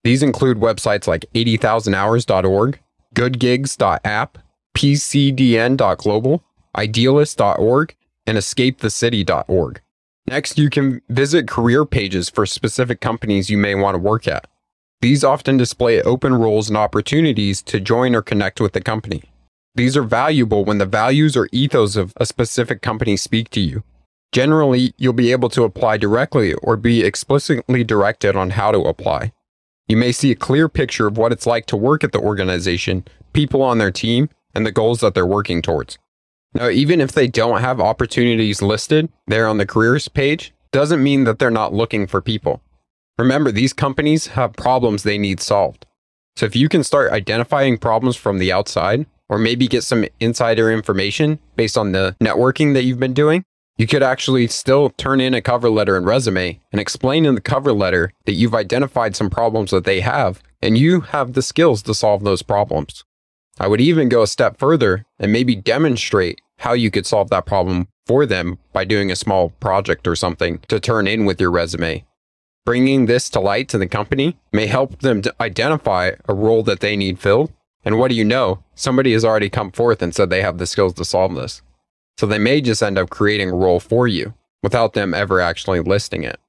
These 0.05 0.23
include 0.23 0.59
websites 0.59 1.07
like 1.07 1.27
80000hours.org, 1.35 2.81
goodgigs.app, 3.15 4.39
pcdn.global, 4.77 6.45
idealist.org, 6.77 7.95
and 8.27 8.39
escapethecity.org. 8.39 9.81
Next, 10.27 10.59
you 10.59 10.69
can 10.71 11.01
visit 11.09 11.49
career 11.49 11.85
pages 11.85 12.29
for 12.29 12.45
specific 12.47 13.01
companies 13.01 13.51
you 13.51 13.59
may 13.59 13.75
want 13.75 13.95
to 13.95 13.99
work 13.99 14.29
at. 14.29 14.47
These 15.01 15.25
often 15.25 15.57
display 15.57 16.03
open 16.03 16.35
roles 16.35 16.69
and 16.69 16.77
opportunities 16.77 17.63
to 17.63 17.81
join 17.81 18.15
or 18.15 18.23
connect 18.23 18.61
with 18.61 18.73
the 18.73 18.81
company. 18.81 19.23
These 19.75 19.97
are 19.97 20.03
valuable 20.03 20.65
when 20.65 20.79
the 20.79 20.87
values 20.87 21.37
or 21.37 21.49
ethos 21.53 21.97
of 21.97 22.13
a 22.17 22.27
specific 22.27 22.83
company 22.83 23.17
speak 23.17 23.49
to 23.51 23.61
you. 23.61 23.85
Generally, 24.33 24.93
you'll 24.99 25.13
be 25.13 25.33
able 25.33 25.49
to 25.49 25.65
apply 25.65 25.97
directly 25.97 26.53
or 26.55 26.77
be 26.77 27.03
explicitly 27.03 27.83
directed 27.83 28.37
on 28.37 28.51
how 28.51 28.71
to 28.71 28.81
apply. 28.81 29.33
You 29.89 29.97
may 29.97 30.13
see 30.13 30.31
a 30.31 30.37
clear 30.37 30.69
picture 30.69 31.07
of 31.07 31.17
what 31.17 31.33
it's 31.33 31.47
like 31.47 31.65
to 31.67 31.77
work 31.77 32.05
at 32.05 32.13
the 32.13 32.21
organization, 32.21 33.05
people 33.33 33.63
on 33.63 33.79
their 33.79 33.91
team, 33.91 34.29
and 34.55 34.67
the 34.67 34.73
goals 34.73 35.01
that 35.01 35.15
they're 35.15 35.25
working 35.27 35.63
towards. 35.63 35.99
Now, 36.53 36.69
even 36.69 37.01
if 37.01 37.13
they 37.13 37.27
don't 37.27 37.61
have 37.61 37.81
opportunities 37.81 38.61
listed 38.61 39.11
there 39.27 39.47
on 39.47 39.57
the 39.57 39.67
careers 39.67 40.09
page, 40.09 40.53
doesn't 40.73 41.03
mean 41.03 41.25
that 41.25 41.39
they're 41.39 41.51
not 41.51 41.73
looking 41.73 42.07
for 42.07 42.21
people. 42.21 42.63
Remember, 43.19 43.51
these 43.51 43.73
companies 43.73 44.29
have 44.29 44.53
problems 44.55 45.03
they 45.03 45.19
need 45.19 45.41
solved. 45.41 45.87
So 46.37 46.47
if 46.47 46.55
you 46.55 46.69
can 46.69 46.85
start 46.85 47.13
identifying 47.13 47.79
problems 47.79 48.17
from 48.17 48.39
the 48.39 48.53
outside, 48.53 49.07
or 49.29 49.39
maybe 49.39 49.69
get 49.69 49.85
some 49.85 50.07
insider 50.21 50.71
information 50.71 51.39
based 51.57 51.77
on 51.77 51.93
the 51.93 52.17
networking 52.21 52.75
that 52.75 52.85
you've 52.85 53.01
been 53.01 53.15
doing, 53.15 53.45
you 53.79 53.87
could 53.87 54.03
actually 54.03 54.49
still 54.49 54.91
turn 54.91 55.21
in 55.21 55.33
a 55.33 55.41
cover 55.41 55.71
letter 55.71 55.97
and 55.97 56.05
resume 56.05 56.61
and 56.73 56.81
explain 56.81 57.25
in 57.25 57.37
the 57.37 57.41
cover 57.41 57.73
letter 57.73 58.13
that 58.27 58.35
you've 58.35 58.55
identified 58.55 59.15
some 59.15 59.31
problems 59.31 59.71
that 59.71 59.85
they 59.85 60.01
have 60.01 60.43
and 60.61 60.77
you 60.77 61.01
have 61.01 61.33
the 61.33 61.43
skills 61.43 61.83
to 61.85 61.95
solve 61.95 62.25
those 62.25 62.43
problems. 62.43 63.05
I 63.61 63.69
would 63.69 63.81
even 63.81 64.09
go 64.09 64.23
a 64.23 64.27
step 64.27 64.59
further 64.59 65.07
and 65.19 65.33
maybe 65.33 65.55
demonstrate 65.55 66.41
how 66.59 66.73
you 66.73 66.91
could 66.91 67.07
solve 67.07 67.31
that 67.31 67.47
problem 67.47 67.87
for 68.05 68.27
them 68.27 68.59
by 68.73 68.85
doing 68.85 69.13
a 69.13 69.17
small 69.17 69.51
project 69.61 70.09
or 70.09 70.17
something 70.17 70.59
to 70.67 70.81
turn 70.81 71.07
in 71.07 71.25
with 71.25 71.41
your 71.41 71.53
resume. 71.53 72.05
Bringing 72.65 73.07
this 73.07 73.31
to 73.31 73.41
light 73.41 73.69
to 73.69 73.79
the 73.79 73.87
company 73.87 74.37
may 74.53 74.67
help 74.67 75.01
them 75.01 75.23
to 75.23 75.35
identify 75.41 76.13
a 76.29 76.35
role 76.35 76.65
that 76.65 76.81
they 76.81 76.97
need 76.97 77.21
filled. 77.21 77.53
And 77.85 77.99
what 77.99 78.09
do 78.09 78.17
you 78.17 78.25
know? 78.25 78.65
Somebody 78.75 79.13
has 79.13 79.25
already 79.25 79.49
come 79.49 79.71
forth 79.71 80.03
and 80.03 80.15
said 80.15 80.31
they 80.31 80.43
have 80.43 80.59
the 80.59 80.67
skills 80.67 80.95
to 80.95 81.05
solve 81.05 81.35
this. 81.35 81.63
So 82.19 82.27
they 82.27 82.39
may 82.39 82.61
just 82.61 82.83
end 82.83 82.99
up 82.99 83.11
creating 83.11 83.51
a 83.51 83.55
role 83.55 83.79
for 83.79 84.09
you 84.09 84.35
without 84.61 84.93
them 84.93 85.15
ever 85.15 85.41
actually 85.41 85.81
listing 85.81 86.25
it. 86.25 86.41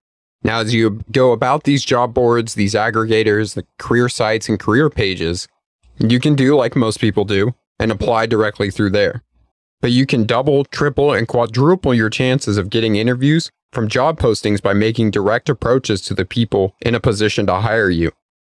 Now, 0.44 0.62
as 0.62 0.74
you 0.74 1.02
go 1.12 1.32
about 1.32 1.64
these 1.64 1.86
job 1.86 2.12
boards, 2.14 2.56
these 2.56 2.74
aggregators, 2.74 3.54
the 3.54 3.68
career 3.78 4.10
sites, 4.10 4.50
and 4.50 4.60
career 4.60 4.90
pages, 4.90 5.48
you 6.00 6.20
can 6.20 6.34
do 6.34 6.56
like 6.56 6.76
most 6.76 7.00
people 7.00 7.24
do 7.24 7.54
and 7.78 7.92
apply 7.92 8.26
directly 8.26 8.72
through 8.72 8.90
there. 8.90 9.22
But 9.80 9.92
you 9.92 10.08
can 10.08 10.26
double, 10.26 10.66
triple, 10.66 11.14
and 11.14 11.28
quadruple 11.28 11.94
your 11.94 12.10
chances 12.10 12.58
of 12.58 12.72
getting 12.72 12.96
interviews 12.96 13.52
from 13.72 13.88
job 13.88 14.20
postings 14.20 14.62
by 14.62 14.74
making 14.74 15.12
direct 15.12 15.50
approaches 15.50 16.02
to 16.02 16.16
the 16.16 16.26
people 16.26 16.76
in 16.82 16.96
a 16.96 17.00
position 17.00 17.46
to 17.46 17.56
hire 17.56 17.92
you. 17.92 18.12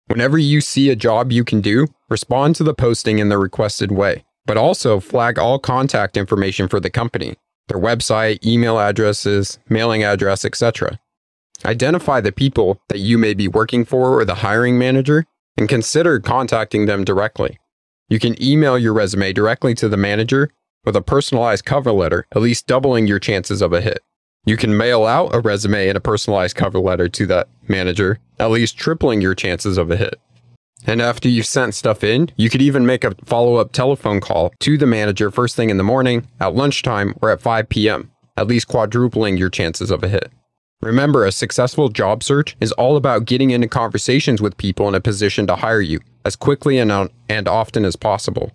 Whenever 0.08 0.38
you 0.38 0.60
see 0.60 0.90
a 0.90 0.96
job 0.98 1.32
you 1.32 1.46
can 1.46 1.62
do, 1.62 1.88
respond 2.10 2.58
to 2.58 2.64
the 2.64 2.74
posting 2.74 3.20
in 3.20 3.30
the 3.30 3.38
requested 3.38 3.92
way 3.92 4.26
but 4.46 4.58
also 4.58 5.00
flag 5.00 5.40
all 5.40 5.60
contact 5.60 6.18
information 6.18 6.68
for 6.68 6.80
the 6.80 6.90
company 6.90 7.36
their 7.68 7.80
website, 7.80 8.46
email 8.46 8.80
addresses, 8.80 9.58
mailing 9.68 10.04
address, 10.04 10.46
etc. 10.46 11.00
Identify 11.64 12.22
the 12.22 12.32
people 12.32 12.80
that 12.90 13.00
you 13.00 13.18
may 13.18 13.34
be 13.34 13.48
working 13.48 13.86
for 13.86 14.20
or 14.20 14.26
the 14.26 14.36
hiring 14.36 14.78
manager 14.78 15.26
and 15.58 15.68
consider 15.68 16.20
contacting 16.20 16.86
them 16.86 17.04
directly. 17.04 17.58
You 18.08 18.20
can 18.20 18.42
email 18.42 18.78
your 18.78 18.94
resume 18.94 19.34
directly 19.34 19.74
to 19.76 19.90
the 19.90 19.98
manager 19.98 20.52
with 20.84 20.96
a 20.96 21.02
personalized 21.02 21.66
cover 21.66 21.92
letter, 21.92 22.28
at 22.36 22.42
least 22.42 22.68
doubling 22.68 23.08
your 23.08 23.20
chances 23.20 23.62
of 23.62 23.74
a 23.74 23.82
hit. 23.82 24.04
You 24.46 24.58
can 24.58 24.78
mail 24.78 25.06
out 25.06 25.34
a 25.34 25.40
resume 25.40 25.88
and 25.90 25.98
a 25.98 26.02
personalized 26.02 26.56
cover 26.56 26.80
letter 26.80 27.10
to 27.10 27.26
that 27.28 27.50
manager, 27.68 28.20
at 28.38 28.52
least 28.52 28.78
tripling 28.78 29.22
your 29.22 29.34
chances 29.34 29.80
of 29.80 29.90
a 29.90 29.98
hit. 29.98 30.20
And 30.88 31.02
after 31.02 31.28
you've 31.28 31.46
sent 31.46 31.74
stuff 31.74 32.04
in, 32.04 32.30
you 32.36 32.50
could 32.50 32.62
even 32.62 32.86
make 32.86 33.04
a 33.04 33.16
follow 33.26 33.56
up 33.56 33.72
telephone 33.72 34.22
call 34.22 34.54
to 34.60 34.78
the 34.78 34.86
manager 34.86 35.32
first 35.32 35.56
thing 35.56 35.70
in 35.70 35.78
the 35.78 35.84
morning, 35.84 36.28
at 36.40 36.54
lunchtime, 36.56 37.16
or 37.22 37.32
at 37.32 37.42
5 37.42 37.70
p.m., 37.70 38.12
at 38.38 38.48
least 38.48 38.68
quadrupling 38.68 39.38
your 39.38 39.50
chances 39.50 39.90
of 39.90 40.04
a 40.04 40.08
hit. 40.08 40.32
Remember, 40.82 41.26
a 41.26 41.32
successful 41.32 41.90
job 41.90 42.22
search 42.22 42.56
is 42.62 42.72
all 42.74 42.98
about 42.98 43.26
getting 43.26 43.50
into 43.50 43.68
conversations 43.68 44.42
with 44.42 44.58
people 44.58 44.88
in 44.88 44.94
a 44.94 45.02
position 45.02 45.48
to 45.48 45.56
hire 45.56 45.82
you 45.82 46.00
as 46.24 46.36
quickly 46.36 46.78
and, 46.78 47.10
and 47.30 47.48
often 47.48 47.86
as 47.86 47.96
possible. 47.96 48.52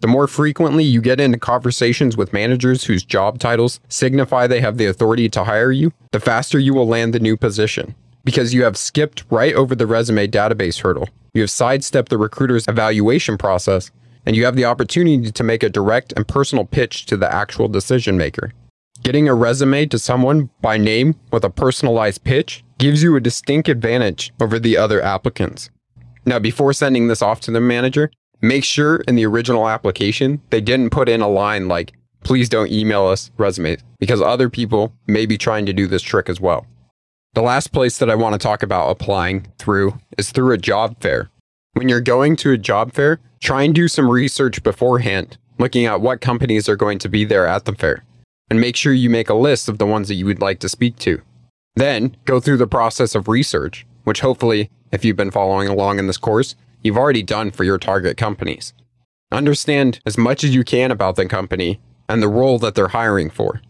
The 0.00 0.06
more 0.06 0.26
frequently 0.26 0.84
you 0.84 1.00
get 1.00 1.20
into 1.20 1.38
conversations 1.38 2.16
with 2.16 2.32
managers 2.32 2.84
whose 2.84 3.02
job 3.02 3.38
titles 3.38 3.80
signify 3.88 4.46
they 4.46 4.60
have 4.60 4.78
the 4.78 4.86
authority 4.86 5.28
to 5.30 5.44
hire 5.44 5.72
you, 5.72 5.92
the 6.12 6.20
faster 6.20 6.58
you 6.58 6.74
will 6.74 6.86
land 6.86 7.12
the 7.12 7.20
new 7.20 7.36
position. 7.36 7.94
Because 8.24 8.54
you 8.54 8.64
have 8.64 8.76
skipped 8.76 9.24
right 9.30 9.54
over 9.54 9.74
the 9.74 9.86
resume 9.86 10.26
database 10.28 10.80
hurdle, 10.80 11.08
you 11.36 11.42
have 11.42 11.50
sidestepped 11.50 12.08
the 12.08 12.18
recruiter's 12.18 12.66
evaluation 12.66 13.38
process, 13.38 13.90
and 14.24 14.34
you 14.34 14.44
have 14.44 14.56
the 14.56 14.64
opportunity 14.64 15.30
to 15.30 15.44
make 15.44 15.62
a 15.62 15.68
direct 15.68 16.12
and 16.16 16.26
personal 16.26 16.64
pitch 16.64 17.06
to 17.06 17.16
the 17.16 17.32
actual 17.32 17.68
decision 17.68 18.16
maker. 18.16 18.52
Getting 19.02 19.28
a 19.28 19.34
resume 19.34 19.86
to 19.86 19.98
someone 19.98 20.50
by 20.60 20.78
name 20.78 21.14
with 21.30 21.44
a 21.44 21.50
personalized 21.50 22.24
pitch 22.24 22.64
gives 22.78 23.02
you 23.02 23.14
a 23.14 23.20
distinct 23.20 23.68
advantage 23.68 24.32
over 24.40 24.58
the 24.58 24.76
other 24.76 25.00
applicants. 25.00 25.70
Now, 26.24 26.40
before 26.40 26.72
sending 26.72 27.06
this 27.06 27.22
off 27.22 27.40
to 27.42 27.52
the 27.52 27.60
manager, 27.60 28.10
Make 28.42 28.64
sure 28.64 28.96
in 29.08 29.16
the 29.16 29.24
original 29.24 29.68
application 29.68 30.42
they 30.50 30.60
didn't 30.60 30.90
put 30.90 31.08
in 31.08 31.22
a 31.22 31.28
line 31.28 31.68
like, 31.68 31.94
please 32.22 32.48
don't 32.48 32.70
email 32.70 33.06
us 33.06 33.30
resumes, 33.38 33.82
because 33.98 34.20
other 34.20 34.50
people 34.50 34.92
may 35.06 35.24
be 35.26 35.38
trying 35.38 35.64
to 35.66 35.72
do 35.72 35.86
this 35.86 36.02
trick 36.02 36.28
as 36.28 36.40
well. 36.40 36.66
The 37.34 37.42
last 37.42 37.72
place 37.72 37.98
that 37.98 38.08
I 38.08 38.14
want 38.14 38.32
to 38.32 38.38
talk 38.38 38.62
about 38.62 38.90
applying 38.90 39.46
through 39.58 39.98
is 40.16 40.30
through 40.30 40.52
a 40.52 40.58
job 40.58 40.96
fair. 41.00 41.30
When 41.74 41.88
you're 41.88 42.00
going 42.00 42.36
to 42.36 42.52
a 42.52 42.58
job 42.58 42.92
fair, 42.92 43.20
try 43.40 43.62
and 43.62 43.74
do 43.74 43.88
some 43.88 44.10
research 44.10 44.62
beforehand, 44.62 45.36
looking 45.58 45.84
at 45.84 46.00
what 46.00 46.22
companies 46.22 46.68
are 46.68 46.76
going 46.76 46.98
to 47.00 47.08
be 47.08 47.24
there 47.26 47.46
at 47.46 47.66
the 47.66 47.74
fair, 47.74 48.04
and 48.48 48.58
make 48.60 48.76
sure 48.76 48.94
you 48.94 49.10
make 49.10 49.28
a 49.28 49.34
list 49.34 49.68
of 49.68 49.76
the 49.76 49.86
ones 49.86 50.08
that 50.08 50.14
you 50.14 50.24
would 50.24 50.40
like 50.40 50.60
to 50.60 50.68
speak 50.68 50.96
to. 51.00 51.20
Then 51.74 52.16
go 52.24 52.40
through 52.40 52.56
the 52.56 52.66
process 52.66 53.14
of 53.14 53.28
research, 53.28 53.86
which 54.04 54.20
hopefully, 54.20 54.70
if 54.90 55.04
you've 55.04 55.16
been 55.16 55.30
following 55.30 55.68
along 55.68 55.98
in 55.98 56.06
this 56.06 56.16
course, 56.16 56.56
you've 56.82 56.96
already 56.96 57.22
done 57.22 57.50
for 57.50 57.64
your 57.64 57.78
target 57.78 58.16
companies. 58.16 58.72
Understand 59.30 60.00
as 60.06 60.16
much 60.16 60.42
as 60.42 60.54
you 60.54 60.64
can 60.64 60.90
about 60.90 61.16
the 61.16 61.26
company 61.26 61.80
and 62.08 62.22
the 62.22 62.28
role 62.28 62.58
that 62.60 62.74
they're 62.74 62.88
hiring 62.88 63.28
for. 63.28 63.60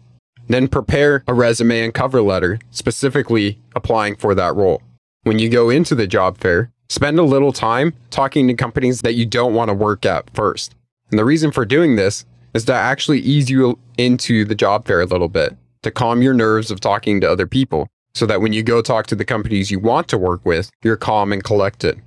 Then 0.47 0.67
prepare 0.67 1.23
a 1.27 1.33
resume 1.33 1.83
and 1.83 1.93
cover 1.93 2.21
letter 2.21 2.59
specifically 2.71 3.59
applying 3.75 4.15
for 4.15 4.33
that 4.35 4.55
role. 4.55 4.81
When 5.23 5.39
you 5.39 5.49
go 5.49 5.69
into 5.69 5.93
the 5.93 6.07
job 6.07 6.37
fair, 6.37 6.71
spend 6.89 7.19
a 7.19 7.23
little 7.23 7.51
time 7.51 7.93
talking 8.09 8.47
to 8.47 8.53
companies 8.53 9.01
that 9.01 9.15
you 9.15 9.25
don't 9.25 9.53
want 9.53 9.69
to 9.69 9.73
work 9.73 10.05
at 10.05 10.29
first. 10.33 10.73
And 11.09 11.19
the 11.19 11.25
reason 11.25 11.51
for 11.51 11.65
doing 11.65 11.95
this 11.95 12.25
is 12.53 12.65
to 12.65 12.73
actually 12.73 13.19
ease 13.19 13.49
you 13.49 13.77
into 13.97 14.45
the 14.45 14.55
job 14.55 14.85
fair 14.85 15.01
a 15.01 15.05
little 15.05 15.27
bit, 15.27 15.57
to 15.83 15.91
calm 15.91 16.21
your 16.21 16.33
nerves 16.33 16.71
of 16.71 16.79
talking 16.79 17.19
to 17.21 17.29
other 17.29 17.45
people, 17.45 17.87
so 18.13 18.25
that 18.25 18.41
when 18.41 18.53
you 18.53 18.63
go 18.63 18.81
talk 18.81 19.05
to 19.07 19.15
the 19.15 19.25
companies 19.25 19.69
you 19.69 19.79
want 19.79 20.07
to 20.07 20.17
work 20.17 20.45
with, 20.45 20.71
you're 20.81 20.97
calm 20.97 21.33
and 21.33 21.43
collected. 21.43 22.01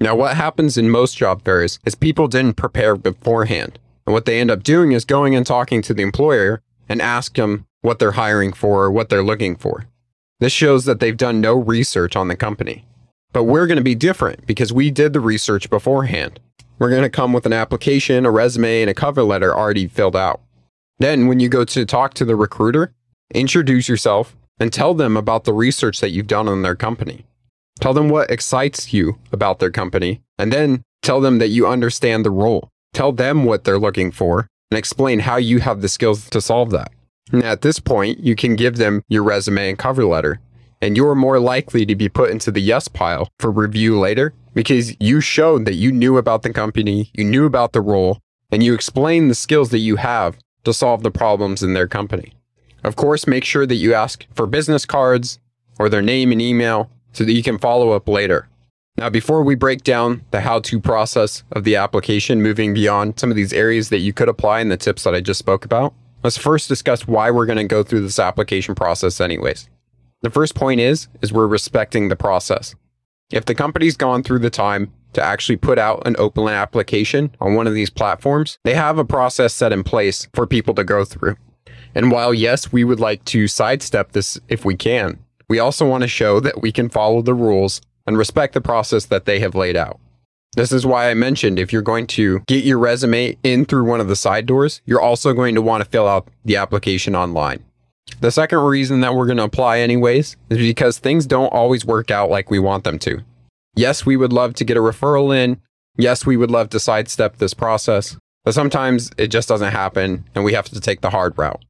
Now, 0.00 0.16
what 0.16 0.36
happens 0.36 0.76
in 0.76 0.90
most 0.90 1.16
job 1.16 1.44
fairs 1.44 1.78
is 1.86 1.94
people 1.94 2.26
didn't 2.26 2.56
prepare 2.56 2.96
beforehand. 2.96 3.78
And 4.06 4.12
what 4.12 4.24
they 4.26 4.40
end 4.40 4.50
up 4.50 4.62
doing 4.62 4.92
is 4.92 5.04
going 5.04 5.34
and 5.34 5.46
talking 5.46 5.80
to 5.82 5.94
the 5.94 6.02
employer 6.02 6.60
and 6.88 7.00
ask 7.00 7.34
them 7.36 7.66
what 7.84 7.98
they're 7.98 8.12
hiring 8.12 8.54
for 8.54 8.84
or 8.84 8.90
what 8.90 9.10
they're 9.10 9.22
looking 9.22 9.56
for. 9.56 9.84
This 10.40 10.54
shows 10.54 10.86
that 10.86 11.00
they've 11.00 11.16
done 11.16 11.42
no 11.42 11.54
research 11.54 12.16
on 12.16 12.28
the 12.28 12.36
company. 12.36 12.86
But 13.34 13.44
we're 13.44 13.66
going 13.66 13.76
to 13.76 13.84
be 13.84 13.94
different 13.94 14.46
because 14.46 14.72
we 14.72 14.90
did 14.90 15.12
the 15.12 15.20
research 15.20 15.68
beforehand. 15.68 16.40
We're 16.78 16.88
going 16.88 17.02
to 17.02 17.10
come 17.10 17.34
with 17.34 17.44
an 17.44 17.52
application, 17.52 18.24
a 18.24 18.30
resume, 18.30 18.80
and 18.80 18.88
a 18.88 18.94
cover 18.94 19.22
letter 19.22 19.54
already 19.54 19.86
filled 19.86 20.16
out. 20.16 20.40
Then, 20.98 21.26
when 21.26 21.40
you 21.40 21.50
go 21.50 21.64
to 21.66 21.84
talk 21.84 22.14
to 22.14 22.24
the 22.24 22.36
recruiter, 22.36 22.94
introduce 23.34 23.86
yourself 23.86 24.34
and 24.58 24.72
tell 24.72 24.94
them 24.94 25.14
about 25.14 25.44
the 25.44 25.52
research 25.52 26.00
that 26.00 26.10
you've 26.10 26.26
done 26.26 26.48
on 26.48 26.62
their 26.62 26.76
company. 26.76 27.26
Tell 27.80 27.92
them 27.92 28.08
what 28.08 28.30
excites 28.30 28.94
you 28.94 29.18
about 29.30 29.58
their 29.58 29.70
company, 29.70 30.22
and 30.38 30.50
then 30.50 30.82
tell 31.02 31.20
them 31.20 31.38
that 31.38 31.48
you 31.48 31.66
understand 31.66 32.24
the 32.24 32.30
role. 32.30 32.70
Tell 32.94 33.12
them 33.12 33.44
what 33.44 33.64
they're 33.64 33.78
looking 33.78 34.10
for 34.10 34.46
and 34.70 34.78
explain 34.78 35.20
how 35.20 35.36
you 35.36 35.58
have 35.58 35.82
the 35.82 35.88
skills 35.88 36.30
to 36.30 36.40
solve 36.40 36.70
that. 36.70 36.90
And 37.32 37.42
at 37.42 37.62
this 37.62 37.80
point, 37.80 38.20
you 38.20 38.36
can 38.36 38.56
give 38.56 38.76
them 38.76 39.02
your 39.08 39.22
resume 39.22 39.70
and 39.70 39.78
cover 39.78 40.04
letter, 40.04 40.40
and 40.80 40.96
you're 40.96 41.14
more 41.14 41.40
likely 41.40 41.86
to 41.86 41.94
be 41.94 42.08
put 42.08 42.30
into 42.30 42.50
the 42.50 42.60
yes 42.60 42.88
pile 42.88 43.28
for 43.38 43.50
review 43.50 43.98
later 43.98 44.34
because 44.52 44.94
you 45.00 45.20
showed 45.20 45.64
that 45.64 45.74
you 45.74 45.90
knew 45.90 46.16
about 46.16 46.42
the 46.42 46.52
company, 46.52 47.10
you 47.14 47.24
knew 47.24 47.46
about 47.46 47.72
the 47.72 47.80
role, 47.80 48.20
and 48.50 48.62
you 48.62 48.74
explained 48.74 49.30
the 49.30 49.34
skills 49.34 49.70
that 49.70 49.78
you 49.78 49.96
have 49.96 50.38
to 50.64 50.72
solve 50.72 51.02
the 51.02 51.10
problems 51.10 51.62
in 51.62 51.74
their 51.74 51.88
company. 51.88 52.34
Of 52.84 52.96
course, 52.96 53.26
make 53.26 53.44
sure 53.44 53.66
that 53.66 53.74
you 53.76 53.94
ask 53.94 54.26
for 54.34 54.46
business 54.46 54.84
cards 54.84 55.38
or 55.78 55.88
their 55.88 56.02
name 56.02 56.30
and 56.30 56.40
email 56.40 56.90
so 57.12 57.24
that 57.24 57.32
you 57.32 57.42
can 57.42 57.58
follow 57.58 57.90
up 57.90 58.08
later. 58.08 58.48
Now, 58.96 59.10
before 59.10 59.42
we 59.42 59.56
break 59.56 59.82
down 59.82 60.24
the 60.30 60.42
how 60.42 60.60
to 60.60 60.78
process 60.78 61.42
of 61.50 61.64
the 61.64 61.76
application, 61.76 62.42
moving 62.42 62.74
beyond 62.74 63.18
some 63.18 63.30
of 63.30 63.36
these 63.36 63.52
areas 63.52 63.88
that 63.88 63.98
you 63.98 64.12
could 64.12 64.28
apply 64.28 64.60
and 64.60 64.70
the 64.70 64.76
tips 64.76 65.02
that 65.02 65.14
I 65.14 65.20
just 65.20 65.38
spoke 65.38 65.64
about, 65.64 65.94
let's 66.24 66.38
first 66.38 66.68
discuss 66.68 67.06
why 67.06 67.30
we're 67.30 67.46
going 67.46 67.58
to 67.58 67.64
go 67.64 67.82
through 67.84 68.00
this 68.00 68.18
application 68.18 68.74
process 68.74 69.20
anyways. 69.20 69.68
The 70.22 70.30
first 70.30 70.54
point 70.54 70.80
is, 70.80 71.06
is 71.20 71.32
we're 71.32 71.46
respecting 71.46 72.08
the 72.08 72.16
process. 72.16 72.74
If 73.30 73.44
the 73.44 73.54
company's 73.54 73.96
gone 73.96 74.22
through 74.22 74.38
the 74.38 74.50
time 74.50 74.92
to 75.12 75.22
actually 75.22 75.56
put 75.56 75.78
out 75.78 76.06
an 76.06 76.16
open 76.18 76.48
application 76.48 77.36
on 77.40 77.54
one 77.54 77.66
of 77.66 77.74
these 77.74 77.90
platforms, 77.90 78.58
they 78.64 78.74
have 78.74 78.98
a 78.98 79.04
process 79.04 79.52
set 79.52 79.72
in 79.72 79.84
place 79.84 80.26
for 80.32 80.46
people 80.46 80.74
to 80.74 80.82
go 80.82 81.04
through. 81.04 81.36
And 81.94 82.10
while 82.10 82.34
yes, 82.34 82.72
we 82.72 82.84
would 82.84 83.00
like 83.00 83.24
to 83.26 83.46
sidestep 83.46 84.12
this 84.12 84.40
if 84.48 84.64
we 84.64 84.76
can, 84.76 85.18
we 85.48 85.58
also 85.58 85.86
want 85.86 86.02
to 86.02 86.08
show 86.08 86.40
that 86.40 86.62
we 86.62 86.72
can 86.72 86.88
follow 86.88 87.22
the 87.22 87.34
rules 87.34 87.82
and 88.06 88.16
respect 88.16 88.54
the 88.54 88.60
process 88.60 89.04
that 89.06 89.26
they 89.26 89.40
have 89.40 89.54
laid 89.54 89.76
out. 89.76 90.00
This 90.56 90.70
is 90.70 90.86
why 90.86 91.10
I 91.10 91.14
mentioned 91.14 91.58
if 91.58 91.72
you're 91.72 91.82
going 91.82 92.06
to 92.08 92.40
get 92.46 92.64
your 92.64 92.78
resume 92.78 93.36
in 93.42 93.64
through 93.64 93.84
one 93.84 94.00
of 94.00 94.08
the 94.08 94.16
side 94.16 94.46
doors, 94.46 94.82
you're 94.84 95.00
also 95.00 95.32
going 95.32 95.54
to 95.56 95.62
want 95.62 95.82
to 95.82 95.90
fill 95.90 96.06
out 96.06 96.28
the 96.44 96.56
application 96.56 97.16
online. 97.16 97.64
The 98.20 98.30
second 98.30 98.60
reason 98.60 99.00
that 99.00 99.14
we're 99.14 99.26
going 99.26 99.38
to 99.38 99.44
apply, 99.44 99.80
anyways, 99.80 100.36
is 100.50 100.58
because 100.58 100.98
things 100.98 101.26
don't 101.26 101.52
always 101.52 101.84
work 101.84 102.10
out 102.10 102.30
like 102.30 102.50
we 102.50 102.58
want 102.58 102.84
them 102.84 102.98
to. 103.00 103.22
Yes, 103.74 104.06
we 104.06 104.16
would 104.16 104.32
love 104.32 104.54
to 104.54 104.64
get 104.64 104.76
a 104.76 104.80
referral 104.80 105.34
in. 105.34 105.60
Yes, 105.96 106.24
we 106.24 106.36
would 106.36 106.50
love 106.50 106.70
to 106.70 106.80
sidestep 106.80 107.38
this 107.38 107.54
process, 107.54 108.16
but 108.44 108.54
sometimes 108.54 109.10
it 109.18 109.28
just 109.28 109.48
doesn't 109.48 109.72
happen 109.72 110.24
and 110.34 110.44
we 110.44 110.52
have 110.52 110.68
to 110.68 110.80
take 110.80 111.00
the 111.00 111.10
hard 111.10 111.36
route. 111.36 111.64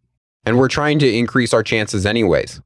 And 0.44 0.58
we're 0.58 0.68
trying 0.68 0.98
to 0.98 1.10
increase 1.10 1.54
our 1.54 1.62
chances, 1.62 2.04
anyways. 2.04 2.60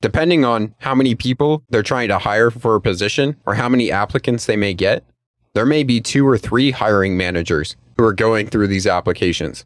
Depending 0.00 0.44
on 0.44 0.74
how 0.78 0.94
many 0.94 1.14
people 1.14 1.62
they're 1.68 1.82
trying 1.82 2.08
to 2.08 2.18
hire 2.18 2.50
for 2.50 2.74
a 2.74 2.80
position 2.80 3.36
or 3.46 3.54
how 3.54 3.68
many 3.68 3.92
applicants 3.92 4.46
they 4.46 4.56
may 4.56 4.74
get, 4.74 5.04
there 5.54 5.66
may 5.66 5.82
be 5.82 6.00
two 6.00 6.26
or 6.26 6.38
three 6.38 6.70
hiring 6.70 7.16
managers 7.16 7.76
who 7.96 8.04
are 8.04 8.12
going 8.12 8.46
through 8.46 8.68
these 8.68 8.86
applications. 8.86 9.64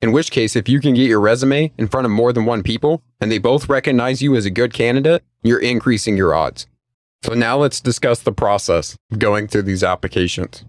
In 0.00 0.12
which 0.12 0.30
case, 0.30 0.56
if 0.56 0.68
you 0.68 0.80
can 0.80 0.94
get 0.94 1.08
your 1.08 1.20
resume 1.20 1.72
in 1.78 1.88
front 1.88 2.04
of 2.04 2.10
more 2.10 2.32
than 2.32 2.44
one 2.44 2.62
people 2.62 3.02
and 3.20 3.30
they 3.30 3.38
both 3.38 3.68
recognize 3.68 4.20
you 4.20 4.34
as 4.34 4.44
a 4.44 4.50
good 4.50 4.72
candidate, 4.72 5.22
you're 5.42 5.60
increasing 5.60 6.16
your 6.16 6.34
odds. 6.34 6.66
So 7.24 7.34
now 7.34 7.56
let's 7.56 7.80
discuss 7.80 8.20
the 8.20 8.32
process 8.32 8.96
of 9.10 9.18
going 9.18 9.46
through 9.46 9.62
these 9.62 9.84
applications. 9.84 10.64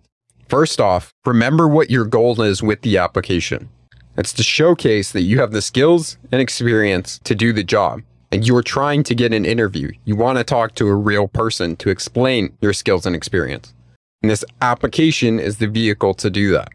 First 0.47 0.79
off, 0.79 1.11
remember 1.25 1.67
what 1.67 1.89
your 1.89 2.05
goal 2.05 2.41
is 2.41 2.61
with 2.61 2.81
the 2.81 2.97
application. 2.97 3.69
It's 4.15 4.33
to 4.33 4.43
showcase 4.43 5.11
that 5.11 5.21
you 5.21 5.39
have 5.39 5.51
the 5.51 5.63
skills 5.63 6.17
and 6.31 6.39
experience 6.39 7.19
to 7.23 7.33
do 7.33 7.53
the 7.53 7.63
job 7.63 8.03
and 8.33 8.47
you're 8.47 8.63
trying 8.63 9.03
to 9.03 9.13
get 9.13 9.31
an 9.31 9.45
interview. 9.45 9.91
You 10.05 10.15
want 10.15 10.39
to 10.39 10.43
talk 10.43 10.73
to 10.75 10.87
a 10.87 10.95
real 10.95 11.27
person 11.27 11.75
to 11.75 11.91
explain 11.91 12.57
your 12.61 12.73
skills 12.73 13.05
and 13.05 13.15
experience. 13.15 13.75
And 14.23 14.31
this 14.31 14.45
application 14.61 15.37
is 15.39 15.57
the 15.57 15.67
vehicle 15.67 16.13
to 16.15 16.29
do 16.29 16.51
that. 16.53 16.69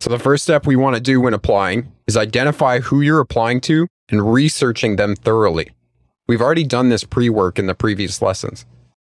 So, 0.00 0.10
the 0.10 0.18
first 0.18 0.44
step 0.44 0.66
we 0.66 0.76
want 0.76 0.96
to 0.96 1.00
do 1.00 1.20
when 1.20 1.34
applying 1.34 1.92
is 2.06 2.16
identify 2.16 2.80
who 2.80 3.00
you're 3.00 3.20
applying 3.20 3.60
to 3.62 3.86
and 4.10 4.32
researching 4.32 4.96
them 4.96 5.16
thoroughly. 5.16 5.70
We've 6.28 6.42
already 6.42 6.64
done 6.64 6.90
this 6.90 7.04
pre 7.04 7.28
work 7.28 7.58
in 7.58 7.66
the 7.66 7.74
previous 7.74 8.22
lessons, 8.22 8.66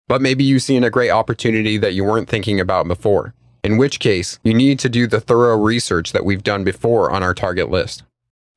but 0.08 0.22
maybe 0.22 0.44
you've 0.44 0.64
seen 0.64 0.84
a 0.84 0.90
great 0.90 1.10
opportunity 1.10 1.78
that 1.78 1.94
you 1.94 2.04
weren't 2.04 2.30
thinking 2.30 2.60
about 2.60 2.88
before, 2.88 3.34
in 3.64 3.78
which 3.78 4.00
case 4.00 4.38
you 4.44 4.54
need 4.54 4.80
to 4.80 4.90
do 4.90 5.08
the 5.08 5.22
thorough 5.22 5.58
research 5.58 6.12
that 6.12 6.26
we've 6.26 6.44
done 6.44 6.64
before 6.64 7.12
on 7.12 7.24
our 7.24 7.34
target 7.34 7.70
list. 7.70 8.04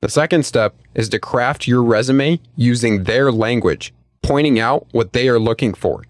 The 0.02 0.08
second 0.08 0.44
step 0.44 0.75
is 0.94 1.08
to 1.10 1.18
craft 1.18 1.68
your 1.68 1.82
resume 1.82 2.40
using 2.56 3.04
their 3.04 3.30
language, 3.30 3.92
pointing 4.22 4.58
out 4.58 4.87
what 4.92 5.12
they 5.12 5.28
are 5.28 5.38
looking 5.38 5.75
for. 5.75 6.04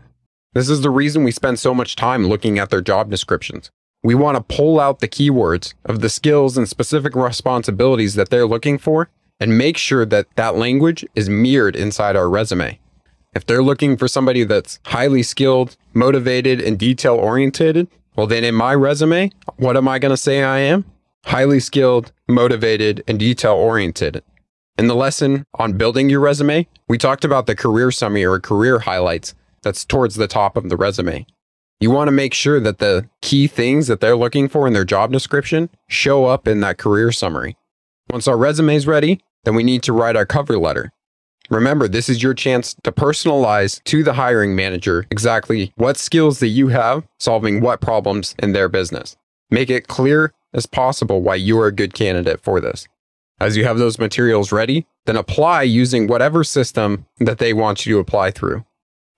This 0.52 0.68
is 0.68 0.80
the 0.80 0.90
reason 0.90 1.22
we 1.22 1.30
spend 1.30 1.60
so 1.60 1.72
much 1.72 1.94
time 1.94 2.26
looking 2.26 2.58
at 2.58 2.70
their 2.70 2.80
job 2.80 3.08
descriptions. 3.08 3.70
We 4.02 4.16
want 4.16 4.36
to 4.36 4.56
pull 4.56 4.80
out 4.80 4.98
the 4.98 5.06
keywords 5.06 5.74
of 5.84 6.00
the 6.00 6.08
skills 6.08 6.58
and 6.58 6.68
specific 6.68 7.14
responsibilities 7.14 8.16
that 8.16 8.30
they're 8.30 8.48
looking 8.48 8.76
for 8.76 9.10
and 9.38 9.56
make 9.56 9.76
sure 9.76 10.04
that 10.06 10.26
that 10.34 10.56
language 10.56 11.06
is 11.14 11.30
mirrored 11.30 11.76
inside 11.76 12.16
our 12.16 12.28
resume. 12.28 12.80
If 13.32 13.46
they're 13.46 13.62
looking 13.62 13.96
for 13.96 14.08
somebody 14.08 14.42
that's 14.42 14.80
highly 14.86 15.22
skilled, 15.22 15.76
motivated, 15.94 16.60
and 16.60 16.76
detail 16.76 17.14
oriented, 17.14 17.86
Well, 18.16 18.26
then 18.26 18.42
in 18.42 18.56
my 18.56 18.74
resume, 18.74 19.30
what 19.56 19.76
am 19.76 19.86
I 19.86 20.00
going 20.00 20.10
to 20.10 20.16
say 20.16 20.42
I 20.42 20.58
am? 20.58 20.84
Highly 21.26 21.60
skilled, 21.60 22.10
motivated, 22.28 23.04
and 23.06 23.20
detail 23.20 23.54
oriented. 23.54 24.24
In 24.76 24.88
the 24.88 24.96
lesson 24.96 25.44
on 25.54 25.74
building 25.74 26.10
your 26.10 26.20
resume, 26.20 26.66
we 26.88 26.98
talked 26.98 27.24
about 27.24 27.46
the 27.46 27.54
career 27.54 27.92
summary 27.92 28.24
or 28.24 28.40
career 28.40 28.80
highlights 28.80 29.34
that's 29.62 29.84
towards 29.84 30.14
the 30.14 30.28
top 30.28 30.56
of 30.56 30.68
the 30.68 30.76
resume. 30.76 31.26
You 31.80 31.90
want 31.90 32.08
to 32.08 32.12
make 32.12 32.34
sure 32.34 32.60
that 32.60 32.78
the 32.78 33.08
key 33.22 33.46
things 33.46 33.86
that 33.86 34.00
they're 34.00 34.16
looking 34.16 34.48
for 34.48 34.66
in 34.66 34.72
their 34.72 34.84
job 34.84 35.12
description 35.12 35.70
show 35.88 36.26
up 36.26 36.46
in 36.46 36.60
that 36.60 36.78
career 36.78 37.10
summary. 37.10 37.56
Once 38.10 38.28
our 38.28 38.36
resume 38.36 38.74
is 38.74 38.86
ready, 38.86 39.22
then 39.44 39.54
we 39.54 39.62
need 39.62 39.82
to 39.84 39.92
write 39.92 40.16
our 40.16 40.26
cover 40.26 40.58
letter. 40.58 40.92
Remember, 41.48 41.88
this 41.88 42.08
is 42.08 42.22
your 42.22 42.34
chance 42.34 42.76
to 42.84 42.92
personalize 42.92 43.82
to 43.84 44.04
the 44.04 44.12
hiring 44.12 44.54
manager 44.54 45.06
exactly 45.10 45.72
what 45.76 45.96
skills 45.96 46.38
that 46.40 46.48
you 46.48 46.68
have 46.68 47.06
solving 47.18 47.60
what 47.60 47.80
problems 47.80 48.34
in 48.38 48.52
their 48.52 48.68
business. 48.68 49.16
Make 49.50 49.70
it 49.70 49.88
clear 49.88 50.32
as 50.52 50.66
possible 50.66 51.22
why 51.22 51.36
you 51.36 51.58
are 51.60 51.66
a 51.66 51.72
good 51.72 51.94
candidate 51.94 52.40
for 52.40 52.60
this. 52.60 52.86
As 53.40 53.56
you 53.56 53.64
have 53.64 53.78
those 53.78 53.98
materials 53.98 54.52
ready, 54.52 54.86
then 55.06 55.16
apply 55.16 55.62
using 55.62 56.06
whatever 56.06 56.44
system 56.44 57.06
that 57.18 57.38
they 57.38 57.52
want 57.52 57.86
you 57.86 57.94
to 57.94 58.00
apply 58.00 58.30
through. 58.30 58.64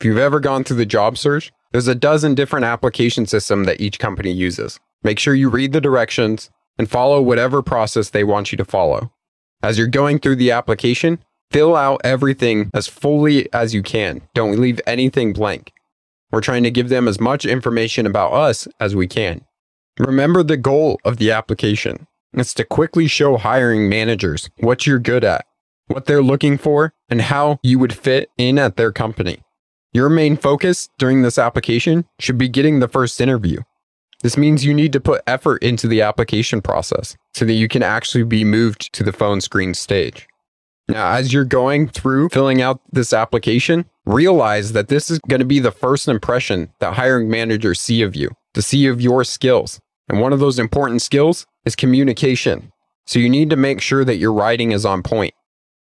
If 0.02 0.06
you've 0.06 0.18
ever 0.18 0.40
gone 0.40 0.64
through 0.64 0.78
the 0.78 0.84
job 0.84 1.16
search, 1.16 1.52
there's 1.70 1.86
a 1.86 1.94
dozen 1.94 2.34
different 2.34 2.64
application 2.64 3.24
systems 3.24 3.68
that 3.68 3.80
each 3.80 4.00
company 4.00 4.32
uses. 4.32 4.80
Make 5.04 5.20
sure 5.20 5.32
you 5.32 5.48
read 5.48 5.72
the 5.72 5.80
directions 5.80 6.50
and 6.76 6.90
follow 6.90 7.22
whatever 7.22 7.62
process 7.62 8.10
they 8.10 8.24
want 8.24 8.50
you 8.50 8.58
to 8.58 8.64
follow. 8.64 9.12
As 9.62 9.78
you're 9.78 9.86
going 9.86 10.18
through 10.18 10.34
the 10.34 10.50
application, 10.50 11.20
fill 11.52 11.76
out 11.76 12.00
everything 12.02 12.68
as 12.74 12.88
fully 12.88 13.48
as 13.52 13.74
you 13.74 13.84
can. 13.84 14.22
Don't 14.34 14.58
leave 14.58 14.80
anything 14.88 15.32
blank. 15.32 15.72
We're 16.32 16.40
trying 16.40 16.64
to 16.64 16.72
give 16.72 16.88
them 16.88 17.06
as 17.06 17.20
much 17.20 17.46
information 17.46 18.04
about 18.04 18.32
us 18.32 18.66
as 18.80 18.96
we 18.96 19.06
can. 19.06 19.44
Remember 20.00 20.42
the 20.42 20.56
goal 20.56 20.98
of 21.04 21.18
the 21.18 21.30
application. 21.30 22.08
It's 22.32 22.54
to 22.54 22.64
quickly 22.64 23.06
show 23.06 23.36
hiring 23.36 23.88
managers 23.88 24.50
what 24.58 24.84
you're 24.84 24.98
good 24.98 25.22
at, 25.22 25.46
what 25.86 26.06
they're 26.06 26.24
looking 26.24 26.58
for, 26.58 26.92
and 27.08 27.20
how 27.20 27.60
you 27.62 27.78
would 27.78 27.92
fit 27.92 28.30
in 28.36 28.58
at 28.58 28.74
their 28.74 28.90
company. 28.90 29.44
Your 29.94 30.08
main 30.08 30.38
focus 30.38 30.88
during 30.98 31.20
this 31.20 31.36
application 31.36 32.06
should 32.18 32.38
be 32.38 32.48
getting 32.48 32.80
the 32.80 32.88
first 32.88 33.20
interview. 33.20 33.60
This 34.22 34.38
means 34.38 34.64
you 34.64 34.72
need 34.72 34.92
to 34.94 35.00
put 35.00 35.20
effort 35.26 35.62
into 35.62 35.86
the 35.86 36.00
application 36.00 36.62
process 36.62 37.14
so 37.34 37.44
that 37.44 37.52
you 37.52 37.68
can 37.68 37.82
actually 37.82 38.24
be 38.24 38.42
moved 38.42 38.90
to 38.94 39.02
the 39.02 39.12
phone 39.12 39.42
screen 39.42 39.74
stage. 39.74 40.26
Now, 40.88 41.12
as 41.12 41.32
you're 41.32 41.44
going 41.44 41.88
through 41.88 42.30
filling 42.30 42.62
out 42.62 42.80
this 42.90 43.12
application, 43.12 43.84
realize 44.06 44.72
that 44.72 44.88
this 44.88 45.10
is 45.10 45.18
going 45.28 45.40
to 45.40 45.46
be 45.46 45.58
the 45.58 45.70
first 45.70 46.08
impression 46.08 46.72
that 46.78 46.94
hiring 46.94 47.28
managers 47.28 47.80
see 47.80 48.00
of 48.00 48.16
you, 48.16 48.30
to 48.54 48.62
see 48.62 48.86
of 48.86 49.02
your 49.02 49.24
skills. 49.24 49.78
And 50.08 50.20
one 50.20 50.32
of 50.32 50.40
those 50.40 50.58
important 50.58 51.02
skills 51.02 51.46
is 51.66 51.76
communication. 51.76 52.72
So 53.06 53.18
you 53.18 53.28
need 53.28 53.50
to 53.50 53.56
make 53.56 53.82
sure 53.82 54.06
that 54.06 54.16
your 54.16 54.32
writing 54.32 54.72
is 54.72 54.86
on 54.86 55.02
point. 55.02 55.34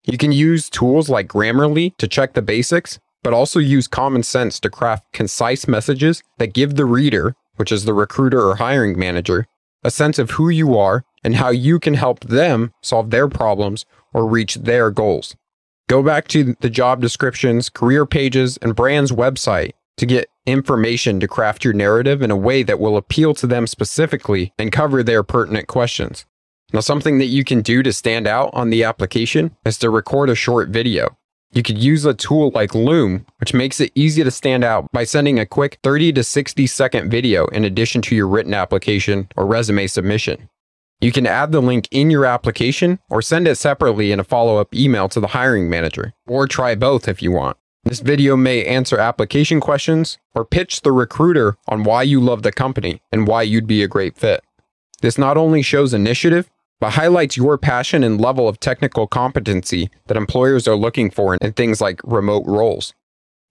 You 0.04 0.18
can 0.18 0.34
use 0.34 0.70
tools 0.70 1.08
like 1.08 1.28
Grammarly 1.28 1.96
to 1.98 2.08
check 2.08 2.34
the 2.34 2.42
basics, 2.42 3.00
but 3.24 3.34
also 3.34 3.60
use 3.60 3.88
common 3.88 4.24
sense 4.24 4.60
to 4.60 4.70
craft 4.70 5.06
concise 5.14 5.68
messages 5.68 6.24
that 6.38 6.54
give 6.54 6.76
the 6.76 6.86
reader, 6.86 7.36
which 7.56 7.72
is 7.72 7.86
the 7.86 7.94
recruiter 7.94 8.42
or 8.42 8.56
hiring 8.56 8.98
manager, 8.98 9.48
a 9.84 9.92
sense 9.92 10.20
of 10.20 10.32
who 10.32 10.50
you 10.50 10.78
are 10.78 11.04
and 11.24 11.36
how 11.36 11.50
you 11.50 11.80
can 11.80 11.94
help 11.94 12.22
them 12.22 12.74
solve 12.82 13.10
their 13.10 13.28
problems 13.28 13.86
or 14.14 14.28
reach 14.28 14.56
their 14.56 14.92
goals. 14.92 15.36
Go 15.88 16.02
back 16.02 16.28
to 16.30 16.56
the 16.62 16.70
job 16.70 17.02
descriptions, 17.02 17.70
career 17.70 18.06
pages, 18.06 18.58
and 18.62 18.76
brand's 18.76 19.12
website 19.12 19.72
to 19.98 20.06
get 20.06 20.30
information 20.46 21.20
to 21.20 21.28
craft 21.28 21.64
your 21.64 21.74
narrative 21.74 22.22
in 22.22 22.32
a 22.32 22.36
way 22.36 22.64
that 22.64 22.80
will 22.80 22.98
appeal 22.98 23.34
to 23.36 23.46
them 23.46 23.68
specifically 23.68 24.54
and 24.58 24.72
cover 24.72 25.04
their 25.04 25.22
pertinent 25.22 25.68
questions. 25.68 26.26
Now, 26.74 26.80
something 26.80 27.18
that 27.20 27.26
you 27.26 27.44
can 27.44 27.62
do 27.62 27.84
to 27.84 27.92
stand 27.92 28.28
out 28.28 28.50
on 28.54 28.70
the 28.70 28.84
application 28.84 29.56
is 29.66 29.78
to 29.80 29.90
record 29.90 30.30
a 30.30 30.36
short 30.36 30.70
video. 30.70 31.18
You 31.54 31.64
could 31.64 31.78
use 31.78 32.06
a 32.06 32.14
tool 32.14 32.52
like 32.56 32.74
Loom, 32.74 33.26
which 33.42 33.54
makes 33.54 33.82
it 33.82 33.92
easy 33.94 34.24
to 34.24 34.32
stand 34.32 34.64
out 34.64 34.90
by 34.94 35.04
sending 35.04 35.38
a 35.38 35.46
quick 35.46 35.80
30 35.84 36.14
to 36.14 36.24
60 36.24 36.66
second 36.66 37.10
video 37.10 37.48
in 37.48 37.66
addition 37.66 38.02
to 38.04 38.16
your 38.16 38.28
written 38.28 38.54
application 38.54 39.28
or 39.36 39.46
resume 39.46 39.86
submission. 39.88 40.48
You 41.02 41.12
can 41.12 41.28
add 41.28 41.52
the 41.52 41.62
link 41.62 41.90
in 41.92 42.10
your 42.10 42.26
application 42.26 43.00
or 43.10 43.22
send 43.22 43.50
it 43.50 43.56
separately 43.56 44.14
in 44.14 44.20
a 44.20 44.24
follow 44.24 44.58
up 44.58 44.74
email 44.74 45.10
to 45.10 45.20
the 45.20 45.28
hiring 45.28 45.70
manager, 45.70 46.14
or 46.26 46.48
try 46.48 46.74
both 46.74 47.10
if 47.10 47.22
you 47.22 47.34
want. 47.34 47.58
This 47.84 48.00
video 48.00 48.38
may 48.38 48.64
answer 48.64 48.98
application 48.98 49.60
questions 49.60 50.20
or 50.34 50.46
pitch 50.46 50.82
the 50.82 50.94
recruiter 50.94 51.58
on 51.68 51.84
why 51.84 52.04
you 52.04 52.22
love 52.22 52.44
the 52.44 52.54
company 52.54 53.02
and 53.12 53.28
why 53.28 53.42
you'd 53.42 53.68
be 53.68 53.84
a 53.84 53.90
great 53.90 54.16
fit. 54.16 54.42
This 55.02 55.18
not 55.18 55.36
only 55.36 55.64
shows 55.64 55.94
initiative, 55.94 56.50
but 56.82 56.94
highlights 56.94 57.38
your 57.38 57.58
passion 57.60 58.04
and 58.04 58.20
level 58.20 58.50
of 58.50 58.60
technical 58.60 59.06
competency 59.08 59.90
that 60.08 60.18
employers 60.18 60.68
are 60.68 60.76
looking 60.76 61.12
for 61.12 61.36
in 61.36 61.54
things 61.54 61.80
like 61.80 62.02
remote 62.04 62.44
roles. 62.48 62.94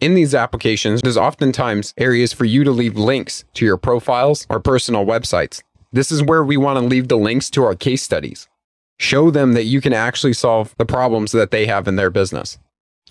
In 0.01 0.15
these 0.15 0.35
applications, 0.35 1.01
there's 1.01 1.17
oftentimes 1.17 1.95
areas 1.97 2.33
for 2.33 2.45
you 2.45 2.65
to 2.65 2.73
leave 2.73 2.97
links 2.97 3.45
to 3.55 3.65
your 3.65 3.77
profiles 3.77 4.47
or 4.51 4.59
personal 4.59 5.07
websites. 5.07 5.63
This 5.93 6.11
is 6.11 6.23
where 6.23 6.43
we 6.43 6.57
want 6.57 6.81
to 6.81 6.85
leave 6.85 7.07
the 7.07 7.17
links 7.17 7.49
to 7.51 7.63
our 7.63 7.77
case 7.77 8.03
studies. 8.03 8.49
Show 8.99 9.31
them 9.31 9.53
that 9.53 9.65
you 9.65 9.81
can 9.81 9.93
actually 9.93 10.33
solve 10.33 10.75
the 10.77 10.85
problems 10.85 11.33
that 11.33 11.53
they 11.53 11.67
have 11.67 11.87
in 11.87 11.97
their 11.97 12.11
business. 12.11 12.59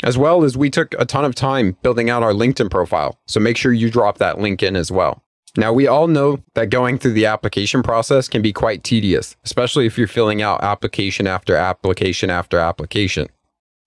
As 0.03 0.17
well 0.17 0.43
as 0.43 0.57
we 0.57 0.69
took 0.69 0.93
a 0.99 1.05
ton 1.05 1.25
of 1.25 1.33
time 1.33 1.77
building 1.81 2.09
out 2.09 2.23
our 2.23 2.33
LinkedIn 2.33 2.69
profile, 2.69 3.17
so 3.25 3.39
make 3.39 3.55
sure 3.55 3.71
you 3.71 3.89
drop 3.89 4.17
that 4.17 4.39
link 4.39 4.61
in 4.61 4.75
as 4.75 4.91
well. 4.91 5.23
Now, 5.57 5.73
we 5.73 5.87
all 5.87 6.07
know 6.07 6.39
that 6.53 6.69
going 6.69 6.99
through 6.99 7.13
the 7.13 7.25
application 7.25 7.81
process 7.81 8.27
can 8.27 8.41
be 8.41 8.53
quite 8.53 8.83
tedious, 8.83 9.35
especially 9.43 9.85
if 9.85 9.97
you're 9.97 10.07
filling 10.07 10.41
out 10.41 10.63
application 10.63 11.27
after 11.27 11.55
application 11.55 12.29
after 12.29 12.59
application. 12.59 13.27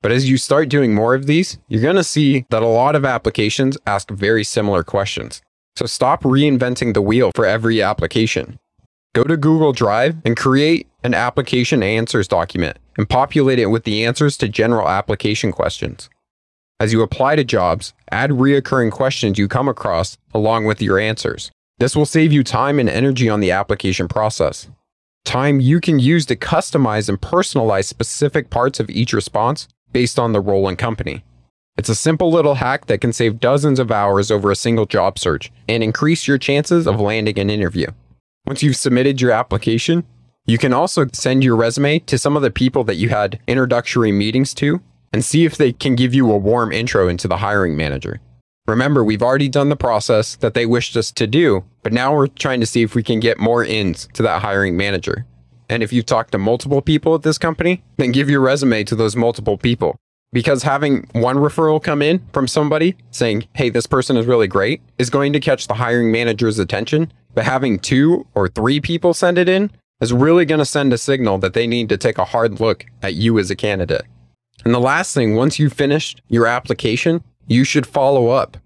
But 0.02 0.10
as 0.10 0.28
you 0.28 0.36
start 0.36 0.68
doing 0.68 0.94
more 0.94 1.14
of 1.14 1.26
these, 1.26 1.58
you're 1.68 1.82
going 1.82 1.96
to 1.96 2.04
see 2.04 2.44
that 2.50 2.62
a 2.62 2.66
lot 2.66 2.96
of 2.96 3.04
applications 3.04 3.78
ask 3.86 4.10
very 4.10 4.42
similar 4.42 4.82
questions. 4.82 5.40
So 5.76 5.86
stop 5.86 6.22
reinventing 6.22 6.92
the 6.92 7.00
wheel 7.00 7.30
for 7.34 7.46
every 7.46 7.80
application. 7.80 8.58
Go 9.14 9.24
to 9.24 9.36
Google 9.36 9.72
Drive 9.72 10.16
and 10.24 10.36
create 10.36 10.88
an 11.04 11.14
application 11.14 11.82
answers 11.82 12.26
document 12.26 12.78
and 12.96 13.08
populate 13.08 13.58
it 13.58 13.66
with 13.66 13.84
the 13.84 14.04
answers 14.04 14.36
to 14.38 14.48
general 14.48 14.88
application 14.88 15.52
questions. 15.52 16.10
As 16.82 16.92
you 16.92 17.00
apply 17.00 17.36
to 17.36 17.44
jobs, 17.44 17.94
add 18.10 18.30
reoccurring 18.30 18.90
questions 18.90 19.38
you 19.38 19.46
come 19.46 19.68
across 19.68 20.18
along 20.34 20.64
with 20.64 20.82
your 20.82 20.98
answers. 20.98 21.52
This 21.78 21.94
will 21.94 22.04
save 22.04 22.32
you 22.32 22.42
time 22.42 22.80
and 22.80 22.88
energy 22.88 23.28
on 23.28 23.38
the 23.38 23.52
application 23.52 24.08
process. 24.08 24.66
Time 25.24 25.60
you 25.60 25.80
can 25.80 26.00
use 26.00 26.26
to 26.26 26.34
customize 26.34 27.08
and 27.08 27.20
personalize 27.20 27.84
specific 27.84 28.50
parts 28.50 28.80
of 28.80 28.90
each 28.90 29.12
response 29.12 29.68
based 29.92 30.18
on 30.18 30.32
the 30.32 30.40
role 30.40 30.66
and 30.66 30.76
company. 30.76 31.22
It's 31.76 31.88
a 31.88 31.94
simple 31.94 32.32
little 32.32 32.56
hack 32.56 32.86
that 32.86 33.00
can 33.00 33.12
save 33.12 33.38
dozens 33.38 33.78
of 33.78 33.92
hours 33.92 34.32
over 34.32 34.50
a 34.50 34.56
single 34.56 34.86
job 34.86 35.20
search 35.20 35.52
and 35.68 35.84
increase 35.84 36.26
your 36.26 36.36
chances 36.36 36.88
of 36.88 37.00
landing 37.00 37.38
an 37.38 37.48
interview. 37.48 37.92
Once 38.44 38.60
you've 38.64 38.74
submitted 38.74 39.20
your 39.20 39.30
application, 39.30 40.02
you 40.46 40.58
can 40.58 40.72
also 40.72 41.06
send 41.12 41.44
your 41.44 41.54
resume 41.54 42.00
to 42.00 42.18
some 42.18 42.34
of 42.34 42.42
the 42.42 42.50
people 42.50 42.82
that 42.82 42.96
you 42.96 43.10
had 43.10 43.38
introductory 43.46 44.10
meetings 44.10 44.52
to 44.54 44.80
and 45.12 45.24
see 45.24 45.44
if 45.44 45.56
they 45.56 45.72
can 45.72 45.94
give 45.94 46.14
you 46.14 46.30
a 46.30 46.36
warm 46.36 46.72
intro 46.72 47.08
into 47.08 47.28
the 47.28 47.38
hiring 47.38 47.76
manager. 47.76 48.20
Remember, 48.66 49.02
we've 49.02 49.22
already 49.22 49.48
done 49.48 49.68
the 49.68 49.76
process 49.76 50.36
that 50.36 50.54
they 50.54 50.66
wished 50.66 50.96
us 50.96 51.10
to 51.12 51.26
do, 51.26 51.64
but 51.82 51.92
now 51.92 52.14
we're 52.14 52.28
trying 52.28 52.60
to 52.60 52.66
see 52.66 52.82
if 52.82 52.94
we 52.94 53.02
can 53.02 53.20
get 53.20 53.38
more 53.38 53.64
ins 53.64 54.08
to 54.14 54.22
that 54.22 54.42
hiring 54.42 54.76
manager. 54.76 55.26
And 55.68 55.82
if 55.82 55.92
you've 55.92 56.06
talked 56.06 56.32
to 56.32 56.38
multiple 56.38 56.82
people 56.82 57.14
at 57.14 57.22
this 57.22 57.38
company, 57.38 57.82
then 57.96 58.12
give 58.12 58.30
your 58.30 58.40
resume 58.40 58.84
to 58.84 58.94
those 58.94 59.16
multiple 59.16 59.58
people. 59.58 59.96
Because 60.32 60.62
having 60.62 61.08
one 61.12 61.36
referral 61.36 61.82
come 61.82 62.00
in 62.00 62.24
from 62.32 62.48
somebody 62.48 62.96
saying, 63.10 63.48
hey, 63.54 63.68
this 63.68 63.86
person 63.86 64.16
is 64.16 64.26
really 64.26 64.46
great, 64.46 64.80
is 64.98 65.10
going 65.10 65.32
to 65.32 65.40
catch 65.40 65.66
the 65.66 65.74
hiring 65.74 66.10
manager's 66.12 66.58
attention 66.58 67.12
but 67.34 67.44
having 67.44 67.78
two 67.78 68.26
or 68.34 68.48
three 68.48 68.80
people 68.80 69.14
send 69.14 69.38
it 69.38 69.48
in 69.48 69.70
is 70.00 70.12
really 70.12 70.44
going 70.44 70.58
to 70.58 70.64
send 70.64 70.92
a 70.92 70.98
signal 70.98 71.38
that 71.38 71.54
they 71.54 71.66
need 71.66 71.88
to 71.88 71.96
take 71.96 72.18
a 72.18 72.24
hard 72.24 72.60
look 72.60 72.84
at 73.02 73.14
you 73.14 73.38
as 73.38 73.50
a 73.50 73.56
candidate. 73.56 74.04
And 74.64 74.72
the 74.72 74.80
last 74.80 75.14
thing, 75.14 75.34
once 75.34 75.58
you've 75.58 75.72
finished 75.72 76.22
your 76.28 76.46
application, 76.46 77.24
you 77.46 77.64
should 77.64 77.86
follow 77.86 78.28
up. 78.28 78.56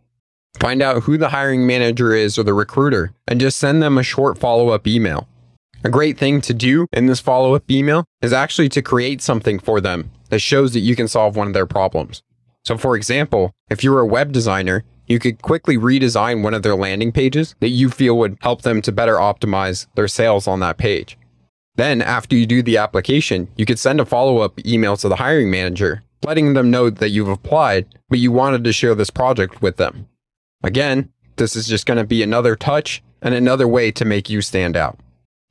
Find 0.61 0.83
out 0.83 1.05
who 1.05 1.18
the 1.18 1.31
hiring 1.31 1.66
manager 1.66 2.14
is 2.14 2.38
or 2.38 2.42
the 2.42 2.55
recruiter 2.55 3.12
and 3.27 3.40
just 3.40 3.59
send 3.59 3.83
them 3.83 3.99
a 3.99 4.03
short 4.03 4.38
follow 4.38 4.68
up 4.70 4.87
email. 4.87 5.29
A 5.85 5.90
great 5.90 6.18
thing 6.18 6.40
to 6.42 6.55
do 6.55 6.87
in 6.92 7.07
this 7.07 7.20
follow 7.20 7.55
up 7.55 7.70
email 7.70 8.05
is 8.22 8.33
actually 8.33 8.68
to 8.70 8.83
create 8.83 9.20
something 9.20 9.59
for 9.59 9.81
them 9.81 10.11
that 10.31 10.40
shows 10.40 10.72
that 10.72 10.81
you 10.81 10.96
can 10.96 11.09
solve 11.09 11.37
one 11.37 11.46
of 11.46 11.55
their 11.55 11.66
problems. 11.66 12.22
So, 12.64 12.77
for 12.77 12.96
example, 12.96 13.53
if 13.70 13.85
you're 13.85 14.01
a 14.01 14.07
web 14.07 14.33
designer 14.33 14.85
you 15.07 15.18
could 15.18 15.40
quickly 15.42 15.77
redesign 15.77 16.42
one 16.42 16.55
of 16.55 16.62
their 16.62 16.77
landing 16.77 17.12
pages 17.12 17.55
that 17.61 17.68
you 17.68 17.90
feel 17.90 18.18
would 18.18 18.38
help 18.40 18.62
them 18.62 18.83
to 18.83 18.92
better 18.92 19.14
optimize 19.14 19.87
their 19.94 20.09
sales 20.09 20.46
on 20.46 20.61
that 20.61 20.79
page. 20.79 21.16
Then, 21.76 22.00
after 22.00 22.34
you 22.34 22.46
do 22.46 22.62
the 22.62 22.78
application, 22.78 23.48
you 23.56 23.66
could 23.66 23.78
send 23.78 24.00
a 24.00 24.06
follow 24.06 24.38
up 24.38 24.58
email 24.66 24.96
to 24.96 25.08
the 25.08 25.16
hiring 25.16 25.50
manager, 25.50 26.02
letting 26.24 26.54
them 26.54 26.70
know 26.70 26.88
that 26.88 27.10
you've 27.10 27.28
applied, 27.28 27.86
but 28.08 28.18
you 28.18 28.32
wanted 28.32 28.64
to 28.64 28.72
share 28.72 28.94
this 28.94 29.10
project 29.10 29.60
with 29.60 29.76
them. 29.76 30.08
Again, 30.62 31.12
this 31.36 31.54
is 31.54 31.68
just 31.68 31.84
going 31.84 31.98
to 31.98 32.04
be 32.04 32.22
another 32.22 32.56
touch 32.56 33.02
and 33.20 33.34
another 33.34 33.68
way 33.68 33.90
to 33.92 34.06
make 34.06 34.30
you 34.30 34.40
stand 34.40 34.74
out. 34.74 34.98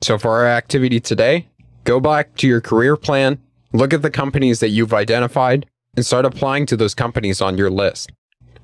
So 0.02 0.18
for 0.18 0.30
our 0.32 0.46
activity 0.46 0.98
today, 0.98 1.46
go 1.84 2.00
back 2.00 2.34
to 2.36 2.48
your 2.48 2.60
career 2.60 2.96
plan, 2.96 3.38
look 3.72 3.94
at 3.94 4.02
the 4.02 4.10
companies 4.10 4.58
that 4.58 4.70
you've 4.70 4.92
identified, 4.92 5.66
and 5.96 6.04
start 6.04 6.24
applying 6.24 6.66
to 6.66 6.76
those 6.76 6.94
companies 6.94 7.40
on 7.40 7.56
your 7.56 7.70
list. 7.70 8.10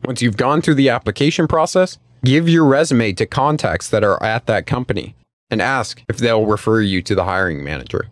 Once 0.04 0.20
you've 0.20 0.36
gone 0.36 0.62
through 0.62 0.74
the 0.74 0.88
application 0.88 1.46
process, 1.46 1.96
give 2.24 2.48
your 2.48 2.64
resume 2.64 3.12
to 3.12 3.24
contacts 3.24 3.88
that 3.88 4.02
are 4.02 4.20
at 4.20 4.46
that 4.46 4.66
company 4.66 5.14
and 5.52 5.62
ask 5.62 6.02
if 6.08 6.16
they'll 6.16 6.46
refer 6.46 6.80
you 6.80 7.02
to 7.02 7.14
the 7.14 7.24
hiring 7.24 7.62
manager. 7.62 8.08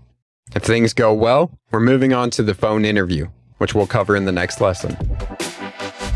If 0.55 0.63
things 0.63 0.93
go 0.93 1.13
well, 1.13 1.51
we're 1.73 1.81
moving 1.81 2.13
on 2.13 2.31
to 2.31 2.43
the 2.43 2.55
phone 2.55 2.85
interview, 2.85 3.29
which 3.59 3.75
we'll 3.75 3.87
cover 3.87 4.15
in 4.15 4.27
the 4.27 4.33
next 4.33 4.61
lesson. 4.61 4.95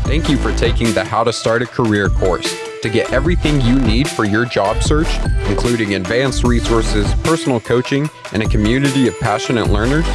Thank 0.05 0.29
you 0.29 0.37
for 0.37 0.55
taking 0.55 0.93
the 0.93 1.03
How 1.03 1.23
to 1.23 1.33
Start 1.33 1.63
a 1.63 1.65
Career 1.65 2.09
course. 2.09 2.74
To 2.85 2.91
get 2.91 3.11
everything 3.11 3.61
you 3.61 3.79
need 3.79 4.07
for 4.07 4.25
your 4.25 4.45
job 4.45 4.83
search, 4.83 5.07
including 5.49 5.95
advanced 5.95 6.43
resources, 6.43 7.11
personal 7.23 7.59
coaching, 7.59 8.07
and 8.31 8.43
a 8.43 8.47
community 8.47 9.07
of 9.07 9.19
passionate 9.19 9.71
learners, 9.71 10.05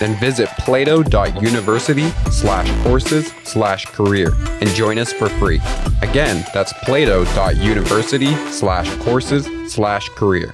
then 0.00 0.18
visit 0.18 0.48
plato.university 0.58 2.10
slash 2.32 2.82
courses 2.82 3.32
slash 3.44 3.86
career 3.86 4.32
and 4.60 4.68
join 4.70 4.98
us 4.98 5.12
for 5.12 5.28
free. 5.28 5.60
Again, 6.02 6.44
that's 6.52 6.72
plato.university 6.82 8.34
slash 8.50 8.92
courses 9.04 9.48
slash 9.72 10.08
career. 10.08 10.52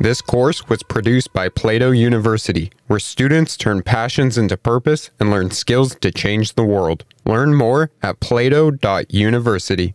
This 0.00 0.22
course 0.22 0.68
was 0.68 0.84
produced 0.84 1.32
by 1.32 1.48
Plato 1.48 1.90
University, 1.90 2.70
where 2.86 3.00
students 3.00 3.56
turn 3.56 3.82
passions 3.82 4.38
into 4.38 4.56
purpose 4.56 5.10
and 5.18 5.32
learn 5.32 5.50
skills 5.50 5.96
to 5.96 6.12
change 6.12 6.54
the 6.54 6.62
world. 6.62 7.04
Learn 7.26 7.56
more 7.56 7.90
at 8.00 8.20
plato.university. 8.20 9.86